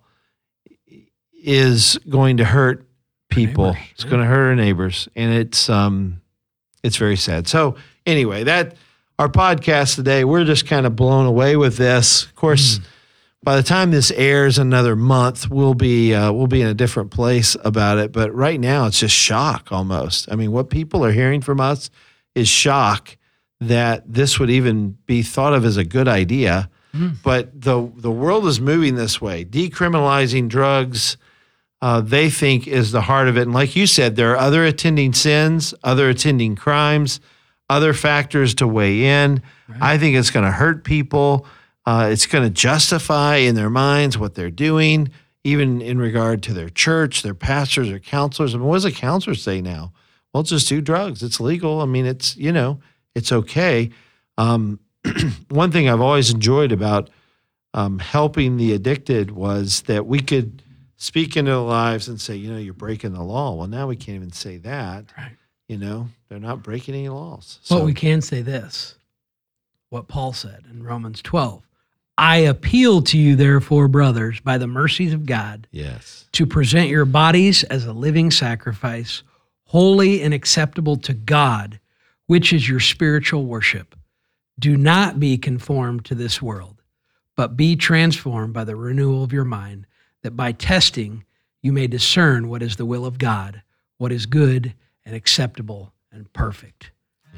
is 1.42 1.98
going 2.08 2.38
to 2.38 2.44
hurt 2.44 2.86
people. 3.28 3.76
It's 3.92 4.04
going 4.04 4.20
to 4.20 4.26
hurt 4.26 4.48
our 4.48 4.54
neighbors, 4.54 5.08
and 5.14 5.32
it's 5.32 5.68
um, 5.68 6.20
it's 6.82 6.96
very 6.96 7.16
sad. 7.16 7.48
So 7.48 7.76
anyway, 8.06 8.44
that 8.44 8.76
our 9.18 9.28
podcast 9.28 9.96
today, 9.96 10.24
we're 10.24 10.44
just 10.44 10.66
kind 10.66 10.86
of 10.86 10.96
blown 10.96 11.26
away 11.26 11.56
with 11.56 11.76
this. 11.76 12.24
Of 12.24 12.34
course, 12.34 12.80
by 13.42 13.56
the 13.56 13.62
time 13.62 13.90
this 13.90 14.10
airs 14.12 14.58
another 14.58 14.96
month, 14.96 15.50
we'll 15.50 15.74
be 15.74 16.14
uh, 16.14 16.32
we'll 16.32 16.46
be 16.46 16.62
in 16.62 16.68
a 16.68 16.74
different 16.74 17.10
place 17.10 17.56
about 17.64 17.98
it. 17.98 18.12
But 18.12 18.34
right 18.34 18.60
now, 18.60 18.86
it's 18.86 19.00
just 19.00 19.14
shock 19.14 19.68
almost. 19.70 20.30
I 20.30 20.36
mean, 20.36 20.52
what 20.52 20.70
people 20.70 21.04
are 21.04 21.12
hearing 21.12 21.40
from 21.40 21.60
us 21.60 21.90
is 22.34 22.48
shock 22.48 23.16
that 23.60 24.04
this 24.12 24.38
would 24.38 24.50
even 24.50 24.96
be 25.06 25.22
thought 25.22 25.52
of 25.52 25.64
as 25.64 25.76
a 25.76 25.84
good 25.84 26.08
idea. 26.08 26.70
Mhm. 26.94 27.16
But 27.22 27.60
the 27.60 27.90
the 27.96 28.10
world 28.10 28.46
is 28.46 28.60
moving 28.60 28.94
this 28.94 29.20
way, 29.20 29.44
decriminalizing 29.44 30.48
drugs. 30.48 31.16
Uh, 31.80 32.00
they 32.00 32.28
think 32.28 32.66
is 32.66 32.90
the 32.92 33.02
heart 33.02 33.28
of 33.28 33.36
it, 33.36 33.42
and 33.42 33.52
like 33.52 33.76
you 33.76 33.86
said, 33.86 34.16
there 34.16 34.32
are 34.32 34.36
other 34.36 34.64
attending 34.64 35.12
sins, 35.12 35.72
other 35.84 36.08
attending 36.08 36.56
crimes, 36.56 37.20
other 37.70 37.92
factors 37.92 38.54
to 38.54 38.66
weigh 38.66 39.04
in. 39.04 39.42
Right. 39.68 39.78
I 39.80 39.98
think 39.98 40.16
it's 40.16 40.30
going 40.30 40.44
to 40.46 40.50
hurt 40.50 40.82
people. 40.82 41.46
Uh, 41.86 42.08
it's 42.10 42.26
going 42.26 42.42
to 42.44 42.50
justify 42.50 43.36
in 43.36 43.54
their 43.54 43.70
minds 43.70 44.18
what 44.18 44.34
they're 44.34 44.50
doing, 44.50 45.10
even 45.44 45.80
in 45.80 45.98
regard 45.98 46.42
to 46.44 46.52
their 46.52 46.68
church, 46.68 47.22
their 47.22 47.34
pastors, 47.34 47.88
or 47.90 47.98
counselors. 48.00 48.54
I 48.54 48.58
mean, 48.58 48.66
what 48.66 48.74
does 48.76 48.84
a 48.84 48.90
counselor 48.92 49.36
say 49.36 49.60
now? 49.60 49.92
Well, 50.34 50.42
just 50.42 50.68
do 50.68 50.80
drugs. 50.80 51.22
It's 51.22 51.38
legal. 51.38 51.80
I 51.80 51.86
mean, 51.86 52.06
it's, 52.06 52.36
you 52.36 52.50
know, 52.50 52.80
it's 53.14 53.32
okay. 53.32 53.90
Um, 54.36 54.80
one 55.48 55.72
thing 55.72 55.88
I've 55.88 56.00
always 56.00 56.32
enjoyed 56.32 56.72
about 56.72 57.10
um, 57.74 57.98
helping 57.98 58.56
the 58.56 58.72
addicted 58.72 59.30
was 59.30 59.82
that 59.82 60.06
we 60.06 60.20
could 60.20 60.62
speak 60.96 61.36
into 61.36 61.50
their 61.50 61.60
lives 61.60 62.08
and 62.08 62.20
say, 62.20 62.36
you 62.36 62.50
know, 62.50 62.58
you're 62.58 62.74
breaking 62.74 63.12
the 63.12 63.22
law. 63.22 63.54
Well, 63.54 63.68
now 63.68 63.86
we 63.86 63.96
can't 63.96 64.16
even 64.16 64.32
say 64.32 64.58
that. 64.58 65.06
Right. 65.16 65.36
You 65.68 65.78
know, 65.78 66.08
they're 66.28 66.38
not 66.38 66.62
breaking 66.62 66.94
any 66.94 67.08
laws. 67.08 67.60
Well, 67.70 67.84
we 67.84 67.94
can 67.94 68.20
say 68.20 68.42
this 68.42 68.96
what 69.90 70.08
Paul 70.08 70.32
said 70.32 70.64
in 70.70 70.82
Romans 70.82 71.22
12 71.22 71.62
I 72.16 72.38
appeal 72.38 73.02
to 73.02 73.18
you, 73.18 73.36
therefore, 73.36 73.86
brothers, 73.86 74.40
by 74.40 74.58
the 74.58 74.66
mercies 74.66 75.12
of 75.12 75.24
God, 75.24 75.68
yes, 75.70 76.26
to 76.32 76.46
present 76.46 76.88
your 76.88 77.04
bodies 77.04 77.62
as 77.64 77.84
a 77.84 77.92
living 77.92 78.30
sacrifice, 78.30 79.22
holy 79.64 80.22
and 80.22 80.34
acceptable 80.34 80.96
to 80.96 81.14
God, 81.14 81.78
which 82.28 82.52
is 82.52 82.68
your 82.68 82.78
spiritual 82.78 83.46
worship. 83.46 83.96
Do 84.60 84.76
not 84.76 85.18
be 85.18 85.36
conformed 85.36 86.04
to 86.04 86.14
this 86.14 86.40
world, 86.40 86.82
but 87.36 87.56
be 87.56 87.74
transformed 87.74 88.52
by 88.52 88.64
the 88.64 88.76
renewal 88.76 89.24
of 89.24 89.32
your 89.32 89.44
mind, 89.44 89.86
that 90.22 90.36
by 90.36 90.52
testing 90.52 91.24
you 91.62 91.72
may 91.72 91.86
discern 91.86 92.48
what 92.48 92.62
is 92.62 92.76
the 92.76 92.86
will 92.86 93.04
of 93.06 93.18
God, 93.18 93.62
what 93.96 94.12
is 94.12 94.26
good 94.26 94.74
and 95.04 95.16
acceptable 95.16 95.92
and 96.12 96.32
perfect. 96.32 96.92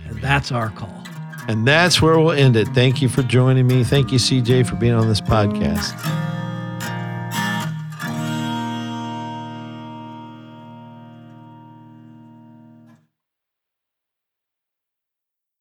And 0.07 0.21
that's 0.21 0.51
our 0.51 0.71
call. 0.71 1.05
And 1.49 1.67
that's 1.67 2.03
where 2.03 2.19
we'll 2.19 2.33
end 2.33 2.57
it. 2.57 2.69
Thank 2.69 3.01
you 3.01 3.09
for 3.09 3.23
joining 3.23 3.67
me. 3.67 3.85
Thank 3.85 4.13
you, 4.13 4.19
CJ, 4.19 4.69
for 4.69 4.77
being 4.77 4.95
on 4.95 5.09
this 5.09 5.21
podcast. 5.21 6.40